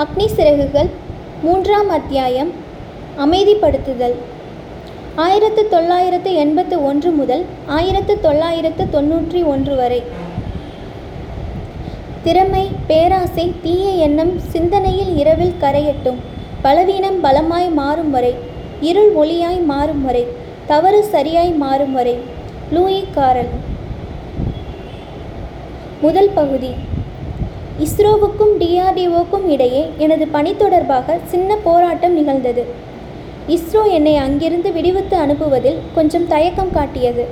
அக்னி 0.00 0.24
சிறகுகள் 0.26 0.88
மூன்றாம் 1.42 1.90
அத்தியாயம். 1.90 2.48
அமைதிப்படுத்துதல். 3.24 4.16
ஆயிரத்து 5.14 5.68
தொள்ளாயிரத்து 5.68 6.34
எண்பத்து 6.34 6.84
ஒன்று 6.84 7.10
முதல் 7.10 7.44
ஆயிரத்து 7.66 8.14
தொள்ளாயிரத்து 8.20 8.84
தொண்ணூற்றி 8.94 9.40
ஒன்று 9.44 9.76
வரை. 9.76 10.02
திறமை 12.22 12.64
பேராசை 12.86 13.54
தீய 13.62 13.90
எண்ணம் 14.06 14.38
சிந்தனையில் 14.38 15.16
இரவில் 15.16 15.56
கரையட்டும். 15.60 16.18
பலவீனம் 16.62 17.20
பலமாய் 17.24 17.70
மாறும் 17.72 18.10
வரை. 18.10 18.34
இருள் 18.80 19.14
ஒளியாய் 19.14 19.64
மாறும் 19.64 20.04
வரை. 20.04 20.26
தவறு 20.66 21.04
சரியாய் 21.04 21.54
மாறும் 21.64 21.92
வரை. 21.92 22.18
லூயி 22.70 23.04
காரல் 23.14 23.54
முதல் 26.00 26.30
பகுதி. 26.34 26.74
இஸ்ரோவுக்கும் 27.84 28.52
டிஆர்டிஓக்கும் 28.60 29.46
இடையே 29.46 29.90
எனது 29.98 30.26
பணி 30.26 30.56
தொடர்பாக 30.56 31.16
சின்ன 31.24 31.56
போராட்டம் 31.56 32.12
நிகழ்ந்தது. 32.12 32.64
இஸ்ரோ 33.48 33.90
என்னை 33.90 34.16
அங்கிருந்து 34.16 34.72
விடுவித்து 34.72 35.16
அனுப்புவதில் 35.16 35.76
கொஞ்சம் 35.94 36.26
தயக்கம் 36.26 36.72
காட்டியது. 36.72 37.24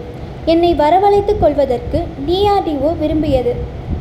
என்னை 0.44 0.74
வரவழைத்துக் 0.74 1.40
கொள்வதற்கு 1.40 2.02
டிஆர்டிஓ 2.26 2.98
விரும்பியது. 2.98 3.54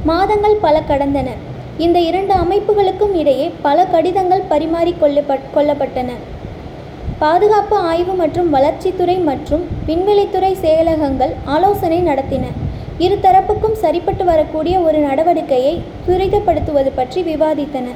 மாதங்கள் 0.03 0.55
பல 0.55 0.81
கடந்தன. 0.89 1.29
இந்த 1.77 1.99
இரண்டு 1.99 2.33
அமைப்புகளுக்கும் 2.33 3.13
இடையே 3.13 3.51
பல 3.61 3.85
கடிதங்கள் 3.85 4.49
பரிமாறிக்கொள்ள 4.49 5.23
கொள்ளப்பட்டன. 5.55 6.11
பாதுகாப்பு 7.19 7.77
ஆய்வு 7.77 8.13
மற்றும் 8.13 8.53
வளர்ச்சித்துறை 8.53 9.23
மற்றும் 9.23 9.65
விண்வெளித்துறை 9.87 10.55
செயலகங்கள் 10.61 11.33
ஆலோசனை 11.45 12.01
நடத்தின. 12.01 12.45
இருதரப்புக்கும் 12.99 13.77
சரிப்பட்டு 13.83 14.23
வரக்கூடிய 14.25 14.75
ஒரு 14.79 14.97
நடவடிக்கையை 14.97 15.75
துரிதப்படுத்துவது 16.07 16.91
பற்றி 16.95 17.21
விவாதித்தன 17.21 17.87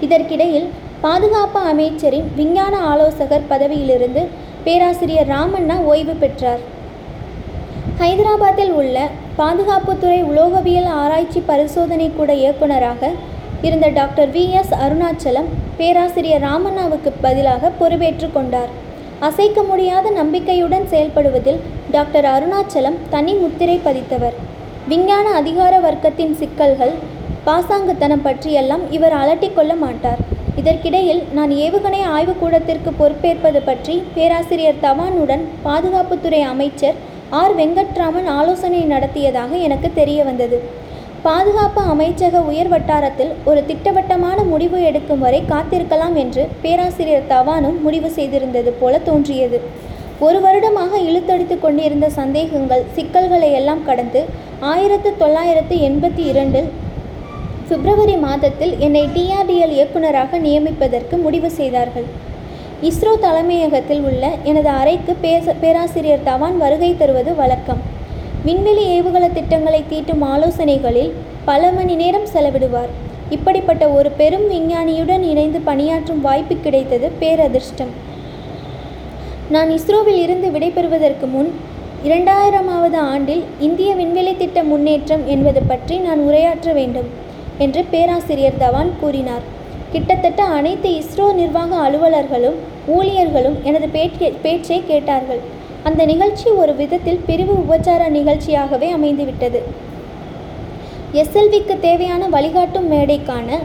இதற்கிடையில் 0.00 0.66
பாதுகாப்பு 1.00 1.60
அமைச்சரின் 1.72 2.28
விஞ்ஞான 2.38 2.74
ஆலோசகர் 2.92 3.48
பதவியிலிருந்து 3.52 4.22
பேராசிரியர் 4.64 5.30
ராமண்ணா 5.34 5.76
ஓய்வு 5.90 6.14
பெற்றார். 6.22 6.62
ஹைதராபாத்தில் 8.00 8.72
உள்ள 8.80 9.08
பாதுகாப்புத்துறை 9.38 10.20
உலோகவியல் 10.30 10.90
ஆராய்ச்சி 11.02 11.40
பரிசோதனை 11.50 12.08
கூட 12.16 12.32
இயக்குநராக 12.42 13.10
இருந்த 13.62 13.88
டாக்டர் 13.88 14.30
வி 14.30 14.50
எஸ் 14.60 14.74
அருணாச்சலம் 14.84 15.48
பேராசிரியர் 15.76 16.44
ராமண்ணாவுக்கு 16.48 17.12
பதிலாக 17.20 17.70
பொறுப்பேற்று 17.78 18.32
கொண்டார். 18.32 18.72
அசைக்க 19.20 19.62
முடியாத 19.62 20.10
நம்பிக்கையுடன் 20.10 20.86
செயல்படுவதில் 20.90 21.60
டாக்டர் 21.90 22.24
அருணாச்சலம் 22.24 22.98
தனி 23.10 23.34
முத்திரை 23.34 23.80
பதித்தவர். 23.84 24.34
விஞ்ஞான 24.88 25.30
அதிகார 25.30 25.74
வர்க்கத்தின் 25.80 26.34
சிக்கல்கள் 26.40 26.92
பாசாங்குத்தனம் 27.46 28.22
பற்றியெல்லாம் 28.22 28.90
இவர் 28.90 29.12
அலட்டிக்கொள்ள 29.12 29.76
மாட்டார். 29.76 30.20
இதற்கிடையில் 30.56 31.22
நான் 31.32 31.50
ஏவுகணை 31.50 32.02
ஆய்வுக்கூடத்திற்கு 32.16 32.92
பொறுப்பேற்பது 33.00 33.60
பற்றி 33.62 34.02
பேராசிரியர் 34.14 34.82
தவானுடன் 34.82 35.44
பாதுகாப்புத்துறை 35.64 36.42
அமைச்சர் 36.52 36.94
ஆர். 37.30 37.54
வெங்கட்ராமன் 37.60 38.28
ஆலோசனை 38.38 38.82
நடத்தியதாக 38.84 39.56
எனக்கு 39.56 39.90
தெரிய 39.92 40.24
வந்தது 40.24 40.58
பாதுகாப்பு 41.26 41.82
அமைச்சக 41.92 42.40
உயர் 42.50 42.70
வட்டாரத்தில் 42.72 43.30
ஒரு 43.50 43.60
திட்டவட்டமான 43.68 44.38
முடிவு 44.50 44.78
எடுக்கும் 44.88 45.22
வரை 45.24 45.40
காத்திருக்கலாம் 45.52 46.16
என்று 46.22 46.42
பேராசிரியர் 46.64 47.26
தவானும் 47.32 47.78
முடிவு 47.84 48.08
செய்திருந்தது 48.16 48.70
போல 48.80 48.98
தோன்றியது. 49.08 49.58
ஒரு 50.26 50.38
வருடமாக 50.44 51.00
இழுத்தடித்து 51.08 51.56
கொண்டிருந்த 51.64 52.06
சந்தேகங்கள் 52.18 52.84
சிக்கல்களை 52.98 53.50
எல்லாம் 53.60 53.82
கடந்து 53.88 54.22
ஆயிரத்து 54.72 55.12
தொள்ளாயிரத்து 55.22 55.76
எண்பத்தி 55.88 56.22
இரண்டில் 56.32 56.70
பிப்ரவரி 57.70 58.16
மாதத்தில் 58.26 58.74
என்னை 58.86 59.04
டிஆர்டிஎல் 59.16 59.76
இயக்குநராக 59.78 60.38
நியமிப்பதற்கு 60.46 61.16
முடிவு 61.26 61.50
செய்தார்கள். 61.58 62.08
இஸ்ரோ 62.90 63.12
தலைமையகத்தில் 63.26 64.04
உள்ள 64.10 64.24
எனது 64.50 64.72
அறைக்கு 64.80 65.14
பேச 65.26 65.54
பேராசிரியர் 65.64 66.26
தவான் 66.30 66.58
வருகை 66.64 66.92
தருவது 67.02 67.32
வழக்கம். 67.42 67.82
விண்வெளி 68.46 68.82
ஏவுகண 68.96 69.24
திட்டங்களை 69.36 69.78
தீட்டும் 69.90 70.22
ஆலோசனைகளில் 70.32 71.12
பல 71.48 71.70
மணி 71.76 71.94
நேரம் 72.00 72.26
செலவிடுவார். 72.32 72.90
இப்படிப்பட்ட 73.36 73.84
ஒரு 73.96 74.10
பெரும் 74.18 74.44
விஞ்ஞானியுடன் 74.52 75.24
இணைந்து 75.30 75.60
பணியாற்றும் 75.68 76.20
வாய்ப்பு 76.26 76.56
கிடைத்தது 76.64 77.08
பேரதிர்ஷ்டம். 77.22 77.92
நான் 79.54 79.70
இஸ்ரோவில் 79.78 80.20
இருந்து 80.26 80.48
விடைபெறுவதற்கு 80.56 81.28
முன் 81.34 81.50
இரண்டாயிரமாவது 82.08 82.98
ஆண்டில் 83.14 83.42
இந்திய 83.66 83.90
விண்வெளி 84.00 84.34
திட்ட 84.42 84.62
முன்னேற்றம் 84.70 85.26
என்பது 85.34 85.62
பற்றி 85.72 85.98
நான் 86.06 86.22
உரையாற்ற 86.28 86.70
வேண்டும் 86.80 87.10
என்று 87.66 87.82
பேராசிரியர் 87.94 88.62
தவான் 88.64 88.94
கூறினார். 89.02 89.44
கிட்டத்தட்ட 89.92 90.42
அனைத்து 90.58 90.88
இஸ்ரோ 91.02 91.28
நிர்வாக 91.40 91.74
அலுவலர்களும் 91.86 92.58
ஊழியர்களும் 92.96 93.60
எனது 93.70 93.88
பேச்சை 93.98 94.30
பேச்சை 94.46 94.80
கேட்டார்கள். 94.92 95.44
அந்த 95.88 96.02
நிகழ்ச்சி 96.10 96.48
ஒரு 96.62 96.72
விதத்தில் 96.80 97.20
பிரிவு 97.26 97.54
உபச்சார 97.62 98.02
நிகழ்ச்சியாகவே 98.16 98.88
அமைந்துவிட்டது. 98.96 99.60
எஸ்எல்விக்கு 101.20 101.74
தேவையான 101.86 102.22
வழிகாட்டும் 102.34 102.88
மேடைக்கான 102.92 103.58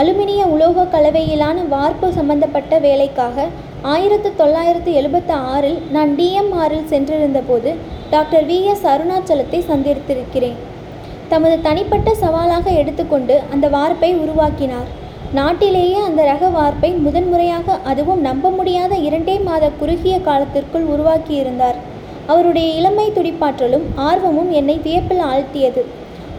அலுமினிய 0.00 0.42
உலோக 0.54 0.84
கலவையிலான 0.94 1.58
வார்ப்பு 1.74 2.08
சம்பந்தப்பட்ட 2.18 2.74
வேலைக்காக 2.86 3.46
ஆயிரத்து 3.92 4.30
தொள்ளாயிரத்து 4.40 4.92
எழுபத்து 5.00 5.34
ஆறில் 5.54 5.78
நான் 5.96 6.10
டிஎம்ஆரில் 6.18 6.90
சென்றிருந்தபோது 6.92 7.72
டாக்டர் 8.14 8.46
வி 8.50 8.58
எஸ் 8.72 8.86
அருணாச்சலத்தை 8.92 9.60
சந்தித்திருக்கிறேன். 9.70 10.58
தமது 11.32 11.56
தனிப்பட்ட 11.66 12.10
சவாலாக 12.22 12.70
எடுத்துக்கொண்டு 12.82 13.34
அந்த 13.54 13.66
வார்ப்பை 13.76 14.10
உருவாக்கினார். 14.24 14.88
நாட்டிலேயே 15.36 15.96
அந்த 16.00 16.24
ரக 16.24 16.48
வார்ப்பை 16.48 16.90
முதன்முறையாக 16.90 17.74
அதுவும் 17.84 18.20
நம்ப 18.20 18.50
முடியாத 18.50 18.96
இரண்டே 18.96 19.38
மாத 19.38 19.70
குறுகிய 19.70 20.20
காலத்திற்குள் 20.20 20.86
உருவாக்கியிருந்தார். 20.86 21.78
அவருடைய 22.26 22.68
இளமை 22.72 23.12
துடிப்பாற்றலும் 23.14 23.84
ஆர்வமும் 23.94 24.50
என்னை 24.50 24.76
வியப்பில் 24.82 25.18
ஆழ்த்தியது. 25.18 25.82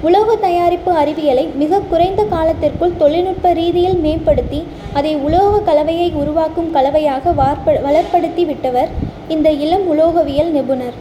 உலோக 0.02 0.36
தயாரிப்பு 0.36 0.92
அறிவியலை 0.92 1.46
மிக 1.62 1.80
குறைந்த 1.80 2.24
காலத்திற்குள் 2.24 2.98
தொழில்நுட்ப 2.98 3.54
ரீதியில் 3.54 3.98
மேம்படுத்தி 3.98 4.64
அதை 4.94 5.16
உலோக 5.16 5.60
கலவையை 5.60 6.12
உருவாக்கும் 6.12 6.74
கலவையாக 6.74 7.32
வார்ப்ப 7.32 7.80
வளர்ப்படுத்தி 7.88 8.46
விட்டவர் 8.46 8.88
இந்த 9.28 9.50
இளம் 9.52 9.88
உலோகவியல் 9.94 10.52
நிபுணர். 10.52 10.94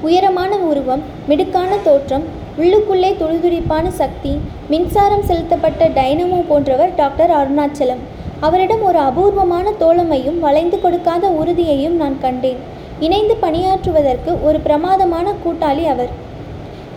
உயரமான 0.00 0.56
உருவம் 0.56 1.02
மிடுக்கான 1.28 1.70
தோற்றம் 1.82 2.26
உள்ளுக்குள்ளே 2.60 3.08
துடிதுடிப்பான 3.20 3.86
சக்தி 4.00 4.30
மின்சாரம் 4.72 5.24
செலுத்தப்பட்ட 5.30 5.88
டைனமோ 5.96 6.38
போன்றவர் 6.50 6.92
டாக்டர் 7.00 7.32
அருணாச்சலம். 7.38 8.02
அவரிடம் 8.46 8.84
ஒரு 8.88 8.98
அபூர்வமான 9.08 9.66
தோழமையும் 9.82 10.38
வளைந்து 10.44 10.78
கொடுக்காத 10.84 11.26
உறுதியையும் 11.40 11.98
நான் 12.02 12.16
கண்டேன். 12.24 12.60
இணைந்து 13.06 13.34
பணியாற்றுவதற்கு 13.42 14.32
ஒரு 14.48 14.58
பிரமாதமான 14.66 15.34
கூட்டாளி 15.44 15.84
அவர். 15.94 16.12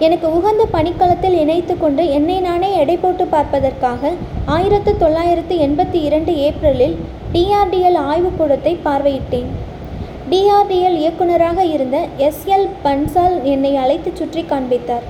எனக்கு 0.06 0.28
உகந்த 0.38 0.64
பணிக்களத்தில் 0.76 1.38
இணைத்து 1.44 1.74
கொண்டு 1.78 2.04
என்னை 2.18 2.40
நானே 2.48 2.70
எடை 2.82 2.98
போட்டு 2.98 3.26
பார்ப்பதற்காக 3.36 4.12
ஆயிரத்து 4.56 4.92
தொள்ளாயிரத்து 5.04 5.56
எண்பத்தி 5.66 6.00
இரண்டு 6.10 6.34
ஏப்ரலில் 6.48 6.96
டிஆர்டிஎல் 7.34 8.00
ஆய்வுக்கூடத்தை 8.10 8.74
பார்வையிட்டேன். 8.88 9.50
டிஆர்டிஎல் 10.32 11.00
இயக்குநராக 11.04 11.60
இருந்த 11.76 11.98
எஸ்எல் 12.28 12.68
பன்சால் 12.86 13.38
என்னை 13.54 13.74
அழைத்து 13.84 14.12
சுற்றி 14.20 14.44
காண்பித்தார். 14.52 15.08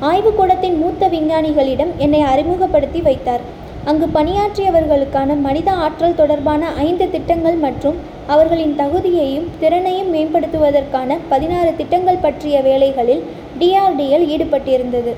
ஆய்வுக்கூடத்தின் 0.00 0.78
மூத்த 0.78 1.08
விஞ்ஞானிகளிடம் 1.08 1.90
என்னை 1.96 2.20
அறிமுகப்படுத்தி 2.20 3.00
வைத்தார். 3.00 3.40
அங்கு 3.84 4.06
பணியாற்றியவர்களுக்கான 4.06 5.40
மனித 5.40 5.70
ஆற்றல் 5.70 6.14
தொடர்பான 6.14 6.72
ஐந்து 6.72 7.10
திட்டங்கள் 7.10 7.54
மற்றும் 7.54 7.96
அவர்களின் 8.26 8.78
தகுதியையும் 8.78 9.48
திறனையும் 9.60 10.14
மேம்படுத்துவதற்கான 10.14 11.18
பதினாறு 11.28 11.76
திட்டங்கள் 11.76 12.16
பற்றிய 12.16 12.60
வேலைகளில் 12.60 13.22
டிஆர்டிஎல் 13.58 14.26
ஈடுபட்டிருந்தது. 14.34 15.14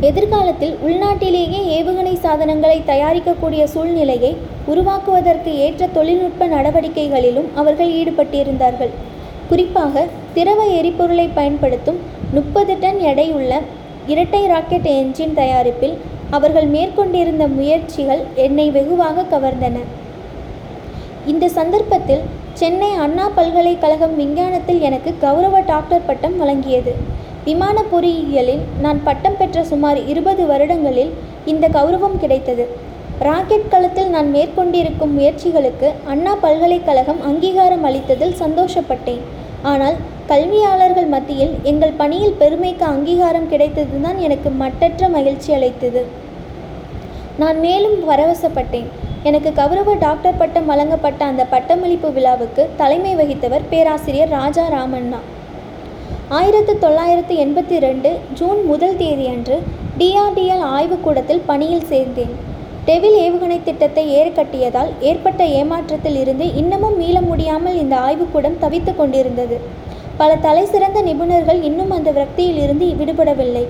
எதிர்காலத்தில் 0.00 0.76
உள்நாட்டிலேயே 0.86 1.60
ஏவுகணை 1.78 2.14
சாதனங்களை 2.14 2.82
தயாரிக்கக்கூடிய 2.86 3.64
சூழ்நிலையை 3.64 4.36
உருவாக்குவதற்கு 4.66 5.58
ஏற்ற 5.58 5.86
தொழில்நுட்ப 5.86 6.46
நடவடிக்கைகளிலும் 6.46 7.48
அவர்கள் 7.54 7.88
ஈடுபட்டிருந்தார்கள். 7.88 8.90
குறிப்பாக 9.48 10.06
திரவ 10.34 10.64
எரிபொருளை 10.64 11.28
பயன்படுத்தும் 11.34 12.13
முப்பது 12.36 12.74
டன் 12.82 13.00
எடையுள்ள 13.10 13.52
இரட்டை 14.12 14.40
ராக்கெட் 14.52 14.88
என்ஜின் 15.00 15.34
தயாரிப்பில் 15.40 15.96
அவர்கள் 16.36 16.68
மேற்கொண்டிருந்த 16.74 17.44
முயற்சிகள் 17.58 18.22
என்னை 18.44 18.66
வெகுவாக 18.76 19.26
கவர்ந்தன. 19.32 19.76
இந்த 21.32 21.44
சந்தர்ப்பத்தில் 21.58 22.24
சென்னை 22.60 22.88
அண்ணா 23.04 23.26
பல்கலைக்கழகம் 23.36 24.16
விஞ்ஞானத்தில் 24.20 24.80
எனக்கு 24.88 25.10
கௌரவ 25.24 25.60
டாக்டர் 25.72 26.06
பட்டம் 26.08 26.36
வழங்கியது. 26.40 26.92
விமான 27.46 27.76
பொறியியலில் 27.92 28.64
நான் 28.84 29.00
பட்டம் 29.08 29.38
பெற்ற 29.40 29.64
சுமார் 29.70 30.00
இருபது 30.12 30.42
வருடங்களில் 30.50 31.12
இந்த 31.52 31.68
கௌரவம் 31.76 32.20
கிடைத்தது. 32.22 32.66
ராக்கெட் 33.28 33.70
களத்தில் 33.72 34.12
நான் 34.14 34.30
மேற்கொண்டிருக்கும் 34.36 35.14
முயற்சிகளுக்கு 35.18 35.88
அண்ணா 36.12 36.32
பல்கலைக்கழகம் 36.44 37.20
அங்கீகாரம் 37.30 37.84
அளித்ததில் 37.90 38.38
சந்தோஷப்பட்டேன். 38.42 39.22
ஆனால் 39.72 39.96
கல்வியாளர்கள் 40.28 41.08
மத்தியில் 41.14 41.54
எங்கள் 41.70 41.98
பணியில் 41.98 42.36
பெருமைக்கு 42.42 42.84
அங்கீகாரம் 42.90 43.48
கிடைத்ததுதான் 43.50 44.18
எனக்கு 44.26 44.50
மட்டற்ற 44.60 45.08
மகிழ்ச்சி 45.16 45.50
அளித்தது. 45.56 46.02
நான் 47.42 47.58
மேலும் 47.64 47.96
பரவசப்பட்டேன் 48.08 48.88
எனக்கு 49.28 49.50
கௌரவ 49.58 49.90
டாக்டர் 50.06 50.38
பட்டம் 50.40 50.70
வழங்கப்பட்ட 50.72 51.20
அந்த 51.30 51.44
பட்டமளிப்பு 51.52 52.08
விழாவுக்கு 52.16 52.64
தலைமை 52.80 53.12
வகித்தவர் 53.20 53.68
பேராசிரியர் 53.72 54.34
ராஜா 54.38 54.64
ராமண்ணா. 54.76 55.20
ஆயிரத்து 56.38 56.74
தொள்ளாயிரத்து 56.86 57.36
எண்பத்தி 57.44 57.78
ரெண்டு 57.86 58.10
ஜூன் 58.40 58.60
முதல் 58.72 58.98
தேதியன்று 59.02 59.58
டிஆர்டிஎல் 60.00 60.66
ஆய்வுக்கூடத்தில் 60.76 61.46
பணியில் 61.50 61.88
சேர்ந்தேன். 61.92 62.34
டெவில் 62.88 63.18
ஏவுகணை 63.26 63.58
திட்டத்தை 63.62 64.04
ஏற்கட்டியதால் 64.20 64.90
ஏற்பட்ட 65.10 65.42
ஏமாற்றத்தில் 65.60 66.18
இருந்து 66.22 66.46
இன்னமும் 66.60 66.96
மீள 67.02 67.16
முடியாமல் 67.30 67.80
இந்த 67.82 67.94
ஆய்வுக்கூடம் 68.06 68.60
தவித்து 68.64 68.92
கொண்டிருந்தது. 68.96 69.58
பல 70.18 70.30
தலைசிறந்த 70.36 70.98
நிபுணர்கள் 71.02 71.60
இன்னும் 71.68 71.90
அந்த 71.90 72.10
விரக்தியில் 72.10 72.60
இருந்து 72.64 72.86
விடுபடவில்லை. 73.00 73.62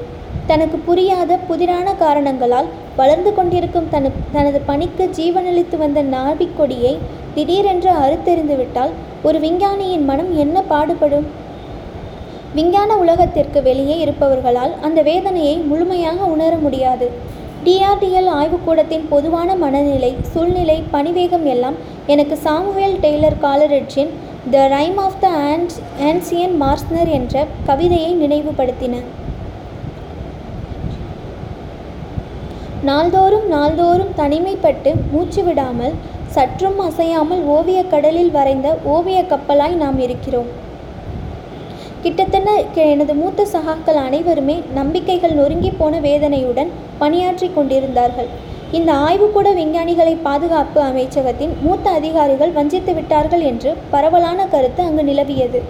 தனக்கு 0.46 0.76
புரியாத 0.78 1.38
புதிரான 1.48 1.88
காரணங்களால் 2.02 2.68
வளர்ந்து 2.96 3.30
கொண்டிருக்கும் 3.34 3.86
தனு 3.90 4.08
தனது 4.32 4.58
பணிக்கு 4.60 5.04
ஜீவனளித்து 5.18 5.76
வந்த 5.76 6.02
நாபிக் 6.14 6.56
கொடியை 6.56 6.92
திடீரென்று 7.34 7.90
அறுத்தெறிந்துவிட்டால் 8.04 8.92
ஒரு 9.22 9.38
விஞ்ஞானியின் 9.40 10.04
மனம் 10.04 10.30
என்ன 10.36 10.56
பாடுபடும்? 10.72 11.26
விஞ்ஞான 12.54 12.90
உலகத்திற்கு 12.96 13.62
வெளியே 13.62 13.96
இருப்பவர்களால் 14.04 14.74
அந்த 14.80 15.02
வேதனையை 15.02 15.56
முழுமையாக 15.70 16.26
உணர 16.34 16.52
முடியாது. 16.56 17.08
டிஆர்டிஎல் 17.64 18.30
ஆய்வுக்கூடத்தின் 18.38 19.04
பொதுவான 19.08 19.50
மனநிலை 19.54 20.12
சூழ்நிலை 20.32 20.78
பணிவேகம் 20.90 21.46
எல்லாம் 21.46 21.76
எனக்கு 22.06 22.36
சாமுவேல் 22.36 22.96
டெய்லர் 23.02 23.40
காலரிட்ஜின் 23.42 24.12
த 24.50 24.68
ரைம் 24.68 24.96
ஆஃப் 24.96 25.20
த 25.20 25.28
ஆன்ஸ் 25.28 25.80
ஆன்சியன் 26.00 26.56
மார்ஸ்னர் 26.56 27.08
என்ற 27.08 27.46
கவிதையை 27.66 28.16
நினைவுபடுத்தின. 28.16 28.96
நாள்தோறும் 32.82 33.48
நாள்தோறும் 33.48 34.12
தனிமைப்பட்டு 34.16 34.94
மூச்சு 35.10 35.44
விடாமல் 35.44 35.92
சற்றும் 36.26 36.78
அசையாமல் 36.78 37.42
ஓவியக் 37.44 37.90
கடலில் 37.90 38.30
வரைந்த 38.30 38.78
ஓவியக் 38.84 39.32
கப்பலாய் 39.32 39.74
நாம் 39.74 39.98
இருக்கிறோம். 39.98 40.46
கிட்டத்தட்ட 42.02 42.64
எனது 42.74 43.14
மூத்த 43.14 43.46
சகாக்கள் 43.52 43.94
அனைவருமே 43.94 44.62
நம்பிக்கைகள் 44.74 45.32
நொறுங்கி 45.32 45.70
போன 45.70 46.00
வேதனையுடன் 46.00 46.70
பணியாற்றி 46.98 47.50
கொண்டிருந்தார்கள். 47.54 48.52
இந்த 48.72 48.92
ஆய்வுக்கூட 48.92 49.52
விஞ்ஞானிகளை 49.54 50.16
பாதுகாப்பு 50.22 50.82
அமைச்சகத்தின் 50.82 51.52
மூத்த 51.62 51.90
அதிகாரிகள் 51.90 52.52
வஞ்சித்து 52.52 52.94
விட்டார்கள் 52.94 53.40
என்று 53.40 53.74
பரவலான 53.90 54.46
கருத்து 54.46 54.82
அங்கு 54.82 55.02
நிலவியது. 55.02 55.62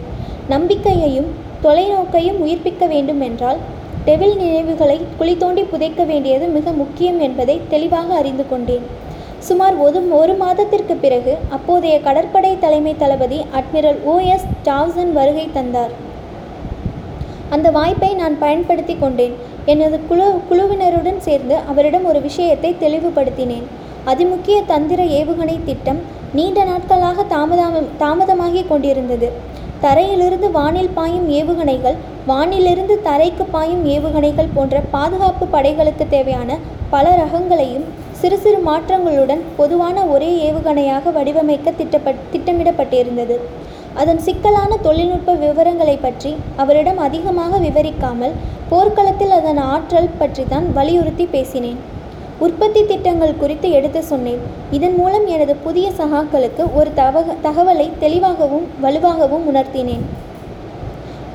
நம்பிக்கையையும் 0.49 1.26
தொலைநோக்கையும் 1.62 2.41
உயிர்ப்பிக்க 2.44 2.88
வேண்டும் 2.88 3.20
என்றால் 3.20 3.56
டெவில் 4.05 4.37
நினைவுகளை 4.37 5.00
குழி 5.19 5.37
தோண்டி 5.37 5.62
புதைக்க 5.62 6.05
வேண்டியது 6.05 6.46
மிக 6.46 6.73
முக்கியம் 6.73 7.20
என்பதை 7.20 7.61
தெளிவாக 7.69 8.14
அறிந்து 8.14 8.44
கொண்டேன். 8.50 8.82
சுமார் 9.38 9.76
ஒரு 9.76 10.11
ஒரு 10.11 10.35
மாதத்திற்கு 10.35 10.94
பிறகு 10.94 11.37
அப்போதைய 11.50 12.00
கடற்படை 12.00 12.58
தலைமை 12.58 12.94
தளபதி 12.99 13.44
அட்மிரல் 13.61 13.99
ஓஎஸ் 14.06 14.46
டாவ்சன் 14.64 15.12
வருகை 15.12 15.49
தந்தார். 15.52 15.91
அந்த 17.50 17.70
வாய்ப்பை 17.70 18.14
நான் 18.14 18.38
பயன்படுத்தி 18.38 18.96
கொண்டேன். 19.00 19.35
எனது 19.72 19.96
குழு 20.08 20.26
குழுவினருடன் 20.49 21.20
சேர்ந்து 21.26 21.55
அவரிடம் 21.70 22.06
ஒரு 22.11 22.20
விஷயத்தை 22.26 22.70
தெளிவுபடுத்தினேன். 22.82 23.66
அதிமுக்கிய 24.11 24.58
தந்திர 24.72 25.02
ஏவுகணை 25.19 25.56
திட்டம் 25.69 26.00
நீண்ட 26.38 26.64
நாட்களாக 26.70 27.25
தாமதம் 27.34 27.88
தாமதமாகி 28.02 28.62
கொண்டிருந்தது. 28.70 29.28
தரையிலிருந்து 29.84 30.49
வானில் 30.56 30.93
பாயும் 30.99 31.26
ஏவுகணைகள் 31.38 31.96
வானிலிருந்து 32.31 32.94
தரைக்கு 33.08 33.44
பாயும் 33.55 33.82
ஏவுகணைகள் 33.94 34.55
போன்ற 34.55 34.82
பாதுகாப்பு 34.94 35.46
படைகளுக்கு 35.55 36.05
தேவையான 36.14 36.58
பல 36.94 37.06
ரகங்களையும் 37.22 37.87
சிறு 38.20 38.37
சிறு 38.44 38.58
மாற்றங்களுடன் 38.69 39.43
பொதுவான 39.56 40.05
ஒரே 40.14 40.31
ஏவுகணையாக 40.49 41.12
வடிவமைக்க 41.17 41.72
திட்டப்பட் 41.81 42.22
திட்டமிடப்பட்டிருந்தது. 42.32 43.37
அதன் 44.00 44.20
சிக்கலான 44.26 44.76
தொழில்நுட்ப 44.85 45.32
விவரங்களை 45.43 45.96
பற்றி 46.05 46.31
அவரிடம் 46.62 47.00
அதிகமாக 47.06 47.58
விவரிக்காமல் 47.64 48.35
போர்க்களத்தில் 48.70 49.35
அதன் 49.38 49.61
ஆற்றல் 49.75 50.14
பற்றி 50.20 50.44
தான் 50.52 50.67
வலியுறுத்தி 50.79 51.25
பேசினேன். 51.35 51.81
உற்பத்தி 52.44 52.81
திட்டங்கள் 52.91 53.38
குறித்து 53.43 53.69
எடுத்து 53.79 54.00
சொன்னேன். 54.11 54.41
இதன் 54.76 54.96
மூலம் 55.00 55.26
எனது 55.35 55.55
புதிய 55.67 55.87
சகாக்களுக்கு 56.00 56.64
ஒரு 56.79 56.91
தவக 57.00 57.37
தகவலை 57.46 57.87
தெளிவாகவும் 58.02 58.67
வலுவாகவும் 58.85 59.44
உணர்த்தினேன். 59.50 60.05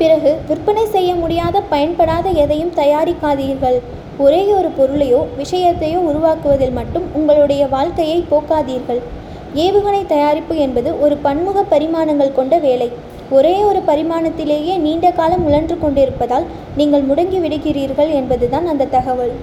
பிறகு 0.01 0.33
விற்பனை 0.49 0.83
செய்ய 0.95 1.13
முடியாத 1.21 1.57
பயன்படாத 1.73 2.27
எதையும் 2.43 2.75
தயாரிக்காதீர்கள். 2.81 3.79
ஒரே 4.25 4.41
ஒரு 4.57 4.69
பொருளையோ 4.77 5.21
விஷயத்தையோ 5.41 5.99
உருவாக்குவதில் 6.09 6.77
மட்டும் 6.79 7.05
உங்களுடைய 7.19 7.63
வாழ்க்கையை 7.75 8.19
போக்காதீர்கள். 8.31 9.01
ஏவுகணை 9.55 10.05
தயாரிப்பு 10.05 10.57
என்பது 10.57 11.01
ஒரு 11.01 11.17
பன்முக 11.17 11.63
பரிமாணங்கள் 11.63 12.35
கொண்ட 12.35 12.57
வேலை. 12.57 12.91
ஒரே 13.29 13.55
ஒரு 13.61 13.79
பரிமாணத்திலேயே 13.87 14.77
நீண்ட 14.77 15.11
காலம் 15.11 15.45
உழன்று 15.45 15.79
கொண்டிருப்பதால் 15.79 16.45
நீங்கள் 16.75 17.01
முடங்கி 17.01 17.39
விடுகிறீர்கள் 17.39 18.11
என்பதுதான் 18.11 18.67
அந்த 18.67 18.85
தகவல். 18.85 19.33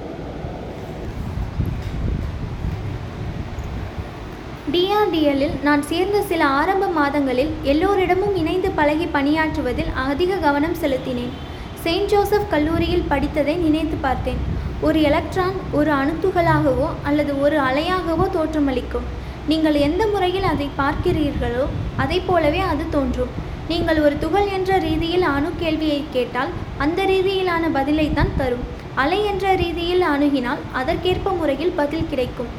டிஆர்டிஎல்லில் 4.72 5.62
நான் 5.62 5.82
சேர்ந்த 5.82 6.20
சில 6.20 6.44
ஆரம்ப 6.44 6.86
மாதங்களில் 6.86 7.52
எல்லோரிடமும் 7.62 8.36
இணைந்து 8.36 8.70
பழகி 8.70 9.08
பணியாற்றுவதில் 9.12 9.92
அதிக 9.94 10.36
கவனம் 10.36 10.76
செலுத்தினேன். 10.82 11.34
செயின்ட் 11.82 12.08
ஜோசப் 12.08 12.50
கல்லூரியில் 12.50 13.08
படித்ததை 13.10 13.56
நினைத்து 13.56 13.96
பார்த்தேன். 14.00 14.38
ஒரு 14.80 15.02
எலக்ட்ரான் 15.02 15.54
ஒரு 15.72 15.92
அணுத்துகளாகவோ 15.92 16.88
அல்லது 17.02 17.40
ஒரு 17.40 17.58
அலையாகவோ 17.58 18.26
தோற்றமளிக்கும். 18.32 19.06
நீங்கள் 19.50 19.76
எந்த 19.86 20.02
முறையில் 20.12 20.46
அதை 20.52 20.66
பார்க்கிறீர்களோ 20.78 21.64
அதை 22.02 22.16
போலவே 22.28 22.60
அது 22.70 22.84
தோன்றும். 22.94 23.34
நீங்கள் 23.70 23.98
ஒரு 24.06 24.14
துகள் 24.22 24.48
என்ற 24.56 24.78
ரீதியில் 24.84 25.26
அணு 25.34 25.50
கேள்வியை 25.60 26.00
கேட்டால் 26.14 26.50
அந்த 26.84 27.00
ரீதியிலான 27.10 27.70
பதிலைத்தான் 27.76 28.32
தரும். 28.40 28.64
அலை 29.02 29.18
என்ற 29.30 29.46
ரீதியில் 29.60 30.04
அணுகினால் 30.12 30.62
அதற்கேற்ப 30.80 31.32
முறையில் 31.40 31.76
பதில் 31.80 32.08
கிடைக்கும். 32.12 32.50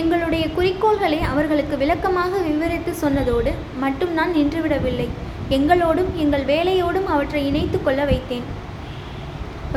எங்களுடைய 0.00 0.44
குறிக்கோள்களை 0.56 1.20
அவர்களுக்கு 1.32 1.76
விளக்கமாக 1.82 2.40
விவரித்து 2.48 2.92
சொன்னதோடு 3.02 3.52
மட்டும் 3.84 4.12
நான் 4.18 4.34
நின்றுவிடவில்லை. 4.38 5.08
எங்களோடும் 5.56 6.10
எங்கள் 6.24 6.46
வேலையோடும் 6.52 7.08
அவற்றை 7.14 7.42
இணைத்து 7.50 7.80
கொள்ள 7.82 8.02
வைத்தேன். 8.10 8.46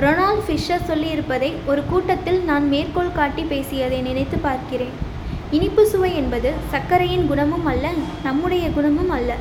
ரொனால்ட் 0.05 0.43
ஃபிஷர் 0.47 0.87
சொல்லியிருப்பதை 0.89 1.51
ஒரு 1.71 1.83
கூட்டத்தில் 1.91 2.41
நான் 2.49 2.67
மேற்கோள் 2.73 3.15
காட்டி 3.19 3.45
பேசியதை 3.53 4.01
நினைத்து 4.09 4.39
பார்க்கிறேன். 4.47 4.97
இனிப்பு 5.57 5.83
சுவை 5.91 6.09
என்பது 6.19 6.49
சர்க்கரையின் 6.71 7.25
குணமும் 7.29 7.67
அல்ல 7.71 7.85
நம்முடைய 8.25 8.65
குணமும் 8.75 9.09
அல்ல. 9.15 9.31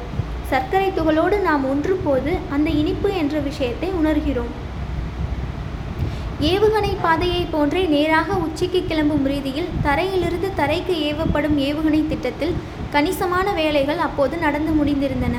சர்க்கரை 0.50 0.88
துகளோடு 0.98 1.36
நாம் 1.48 1.64
ஒன்று 1.70 1.94
போது 2.04 2.32
அந்த 2.54 2.68
இனிப்பு 2.82 3.08
என்ற 3.22 3.34
விஷயத்தை 3.48 3.88
உணர்கிறோம். 3.98 4.52
ஏவுகணை 6.52 6.92
பாதையை 7.04 7.42
போன்றே 7.52 7.82
நேராக 7.94 8.38
உச்சிக்கு 8.46 8.80
கிளம்பும் 8.86 9.28
ரீதியில் 9.32 9.70
தரையிலிருந்து 9.86 10.50
தரைக்கு 10.60 10.96
ஏவப்படும் 11.08 11.56
ஏவுகணை 11.68 12.02
திட்டத்தில் 12.08 12.56
கணிசமான 12.90 13.48
வேலைகள் 13.60 14.04
அப்போது 14.08 14.36
நடந்து 14.46 14.72
முடிந்திருந்தன. 14.78 15.36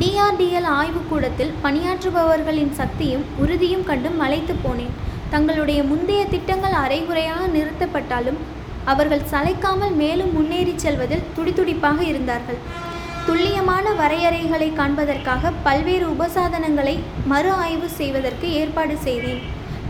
டிஆர்டிஎல் 0.00 0.68
ஆய்வுக்கூடத்தில் 0.78 1.54
பணியாற்றுபவர்களின் 1.64 2.74
சக்தியும் 2.80 3.24
உறுதியும் 3.44 3.86
கண்டு 3.90 4.10
மலைத்து 4.20 4.54
போனேன். 4.64 4.94
தங்களுடைய 5.30 5.80
முந்தைய 5.92 6.24
திட்டங்கள் 6.34 6.82
அரைகுறையாக 6.84 7.42
நிறுத்தப்பட்டாலும் 7.56 8.40
அவர்கள் 8.92 9.28
சளைக்காமல் 9.32 9.94
மேலும் 10.02 10.32
முன்னேறி 10.36 10.74
செல்வதில் 10.84 11.26
துடிதுடிப்பாக 11.36 12.00
இருந்தார்கள். 12.10 12.60
துல்லியமான 13.26 13.86
வரையறைகளை 14.00 14.68
காண்பதற்காக 14.78 15.52
பல்வேறு 15.66 16.06
உபசாதனங்களை 16.14 16.96
மறு 17.32 17.52
ஆய்வு 17.64 17.88
செய்வதற்கு 17.98 18.46
ஏற்பாடு 18.60 18.96
செய்தேன். 19.06 19.42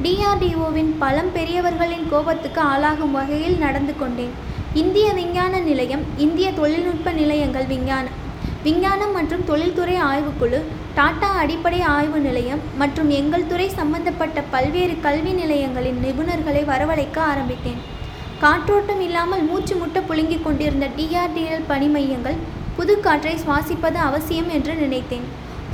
டிஆர்டிஓவின் 0.05 0.93
பலம் 1.03 1.33
பெரியவர்களின் 1.37 2.07
கோபத்துக்கு 2.13 2.61
ஆளாகும் 2.73 3.17
வகையில் 3.19 3.59
நடந்து 3.65 3.95
கொண்டேன். 4.03 4.35
இந்திய 4.83 5.09
விஞ்ஞான 5.19 5.59
நிலையம் 5.71 6.05
இந்திய 6.25 6.47
தொழில்நுட்ப 6.61 7.11
நிலையங்கள் 7.21 7.67
விஞ்ஞான 7.73 8.07
விஞ்ஞானம் 8.67 9.13
மற்றும் 9.17 9.45
தொழில்துறை 9.49 9.97
ஆய்வுக்குழு 10.11 10.61
டாடா 10.99 11.31
அடிப்படை 11.41 11.81
ஆய்வு 11.97 12.19
நிலையம் 12.29 12.63
மற்றும் 12.81 13.11
எங்கள் 13.19 13.49
துறை 13.51 13.67
சம்பந்தப்பட்ட 13.81 14.39
பல்வேறு 14.55 14.95
கல்வி 15.07 15.33
நிலையங்களின் 15.41 15.99
நிபுணர்களை 16.05 16.63
வரவழைக்க 16.71 17.19
ஆரம்பித்தேன். 17.33 17.83
காற்றோட்டம் 18.43 19.03
இல்லாமல் 19.07 19.45
மூச்சு 19.49 19.75
முட்ட 19.81 19.99
புழுங்கிக் 20.01 20.45
கொண்டிருந்த 20.45 20.87
டிஆர்டிஎல் 20.97 21.69
பணி 21.71 21.89
மையங்கள் 21.95 22.39
புது 22.77 22.95
காற்றை 23.01 23.35
சுவாசிப்பது 23.43 23.99
அவசியம் 24.09 24.51
என்று 24.57 24.75
நினைத்தேன். 24.75 25.27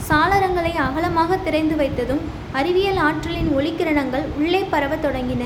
சாளரங்களை 0.09 0.73
அகலமாக 0.87 1.37
திறந்து 1.47 1.75
வைத்ததும் 1.81 2.23
அறிவியல் 2.59 3.00
ஆற்றலின் 3.07 3.50
ஒளிக்கிரணங்கள் 3.57 4.26
உள்ளே 4.38 4.62
பரவத் 4.73 5.05
தொடங்கின. 5.05 5.45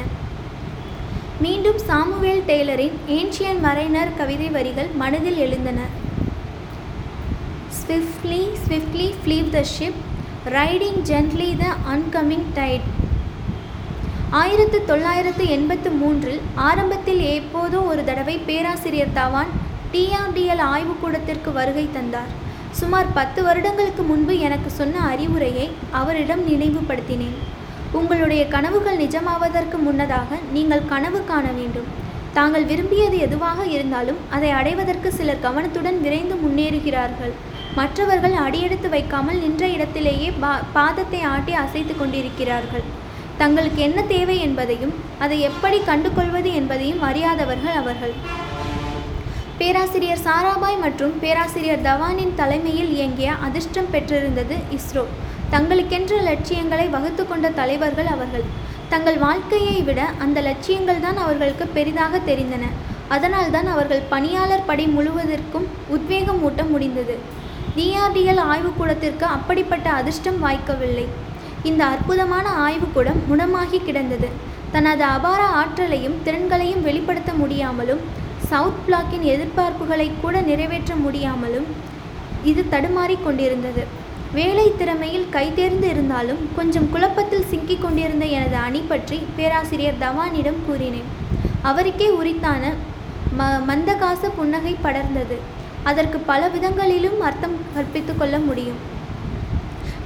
மீண்டும் 1.44 1.78
சாமுவேல் 1.88 2.42
டெய்லரின் 2.50 2.97
ஏன்ஷியன் 3.18 3.62
மரைனர் 3.66 4.16
கவிதை 4.21 4.49
வரிகள் 4.56 4.90
மனதில் 5.02 5.40
எழுந்தன. 5.44 5.80
Swiftly 7.78 8.42
swiftly 8.64 9.09
flew 9.23 9.49
the 9.56 9.62
ship 9.75 10.00
riding 10.56 11.00
gently 11.11 11.49
the 11.62 11.66
oncoming 11.94 12.47
tide 12.59 12.87
ஆயிரத்து 14.38 14.79
தொள்ளாயிரத்து 14.88 15.45
எண்பத்து 15.55 15.88
மூன்றில் 15.99 16.38
ஆரம்பத்தில் 16.69 17.21
எப்போதோ 17.35 17.81
ஒரு 17.91 18.03
தடவை 18.09 18.35
பேராசிரியர் 18.47 19.12
தவான் 19.19 19.50
டிஆர்டிஎல் 19.93 20.62
ஆய்வுக்கூடத்திற்கு 20.73 21.50
வருகை 21.59 21.85
தந்தார். 21.97 22.33
சுமார் 22.79 23.11
பத்து 23.19 23.41
வருடங்களுக்கு 23.49 24.05
முன்பு 24.09 24.35
எனக்கு 24.47 24.71
சொன்ன 24.79 25.03
அறிவுரையை 25.11 25.67
அவரிடம் 26.00 26.43
நினைவுபடுத்தினேன். 26.49 27.37
உங்களுடைய 28.00 28.43
கனவுகள் 28.55 28.99
நிஜமாவதற்கு 29.05 29.79
முன்னதாக 29.87 30.41
நீங்கள் 30.57 30.88
கனவு 30.95 31.21
காண 31.31 31.47
வேண்டும். 31.61 31.88
தாங்கள் 32.38 32.69
விரும்பியது 32.73 33.17
எதுவாக 33.29 33.61
இருந்தாலும் 33.76 34.21
அதை 34.37 34.50
அடைவதற்கு 34.61 35.11
சிலர் 35.19 35.45
கவனத்துடன் 35.47 35.99
விரைந்து 36.07 36.37
முன்னேறுகிறார்கள். 36.45 37.35
மற்றவர்கள் 37.79 38.37
அடியெடுத்து 38.47 38.88
வைக்காமல் 38.97 39.43
நின்ற 39.45 39.64
இடத்திலேயே 39.76 40.29
பா 40.43 40.53
பாதத்தை 40.79 41.23
ஆட்டி 41.35 41.53
அசைத்து 41.64 41.95
கொண்டிருக்கிறார்கள். 42.03 42.87
தங்களுக்கு 43.38 43.81
என்ன 43.83 44.03
தேவை 44.03 44.41
என்பதையும் 44.41 44.95
அதை 45.19 45.41
எப்படி 45.41 45.79
கண்டுகொள்வது 45.79 46.50
என்பதையும் 46.55 47.03
அறியாதவர்கள் 47.03 47.79
அவர்கள். 47.83 48.14
பேராசிரியர் 49.59 50.23
சாராபாய் 50.25 50.79
மற்றும் 50.81 51.19
பேராசிரியர் 51.21 51.83
தவானின் 51.83 52.35
தலைமையில் 52.35 52.91
இயங்கிய 52.97 53.33
அதிர்ஷ்டம் 53.33 53.91
பெற்றிருந்தது 53.91 54.57
இஸ்ரோ. 54.76 55.05
தங்களுக்கென்ற 55.50 56.23
லட்சியங்களை 56.23 56.87
வகுத்து 56.87 57.26
கொண்ட 57.26 57.49
தலைவர்கள் 57.50 58.07
அவர்கள். 58.07 58.47
தங்கள் 58.88 59.19
வாழ்க்கையை 59.19 59.83
விட 59.83 60.00
அந்த 60.19 60.41
லட்சியங்கள் 60.41 61.00
தான் 61.00 61.17
அவர்களுக்கு 61.17 61.67
பெரிதாக 61.67 62.19
தெரிந்தன. 62.19 62.64
அதனால்தான் 63.09 63.67
அவர்கள் 63.67 64.03
பணியாளர் 64.09 64.67
படை 64.67 64.87
முழுவதற்கும் 64.87 65.67
உத்வேகம் 65.88 66.43
ஊட்ட 66.43 66.62
முடிந்தது. 66.62 67.17
டிஆர்டிஎல் 67.76 68.43
ஆய்வுக்கூடத்திற்கு 68.53 69.26
அப்படிப்பட்ட 69.37 69.91
அதிர்ஷ்டம் 69.91 70.43
வாய்க்கவில்லை. 70.45 71.07
இந்த 71.71 71.85
அற்புதமான 71.85 72.47
ஆய்வுக்கூடம் 72.66 73.21
முடமாகி 73.30 73.78
கிடந்தது. 73.85 74.28
தனது 74.73 75.04
அபார 75.04 75.42
ஆற்றலையும் 75.61 76.16
திறன்களையும் 76.25 76.83
வெளிப்படுத்த 76.83 77.33
முடியாமலும் 77.33 78.00
சவுத் 78.50 78.80
பிளாக்கின் 78.87 79.26
எதிர்பார்ப்புகளை 79.35 80.11
கூட 80.23 80.40
நிறைவேற்ற 80.40 80.94
முடியாமலும் 80.94 81.66
இது 82.44 82.62
தடுமாறிக் 82.68 83.25
கொண்டிருந்தது. 83.25 83.85
வேலை 84.33 84.73
திறமையில் 84.78 85.28
கைதேர்ந்து 85.33 85.88
இருந்தாலும் 85.90 86.40
கொஞ்சம் 86.56 86.90
குழப்பத்தில் 86.90 87.49
சிக்கிக் 87.50 87.83
கொண்டிருந்த 87.83 88.25
எனது 88.25 88.56
அணி 88.56 88.80
பற்றி 88.80 89.18
பேராசிரியர் 89.37 90.00
தவானிடம் 90.00 90.61
கூறினேன். 90.66 91.11
அவருக்கே 91.62 92.09
உரித்தான 92.11 92.73
ம 93.38 93.42
மந்தகாச 93.68 94.30
புன்னகை 94.37 94.76
படர்ந்தது. 94.83 95.38
அதற்கு 95.83 96.18
பல 96.18 96.49
விதங்களிலும் 96.49 97.18
அர்த்தம் 97.21 97.56
கற்பித்து 97.75 98.16
கொள்ள 98.16 98.38
முடியும். 98.38 98.92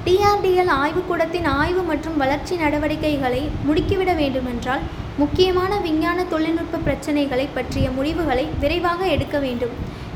டிஆர்டிஎல் 0.05 0.71
ஆய்வுக்கூடத்தின் 0.81 1.47
ஆய்வு 1.59 1.81
மற்றும் 1.89 2.19
வளர்ச்சி 2.21 2.53
நடவடிக்கைகளை 2.61 3.41
முடுக்கிவிட 3.67 4.11
வேண்டுமென்றால் 4.19 4.83
முக்கியமான 5.21 5.71
விஞ்ஞான 5.85 6.19
தொழில்நுட்ப 6.33 6.79
பிரச்சினைகளை 6.85 7.45
பற்றிய 7.57 7.87
முடிவுகளை 7.97 8.45
விரைவாக 8.61 9.01
எடுக்க 9.15 9.37
வேண்டும். 9.45 9.73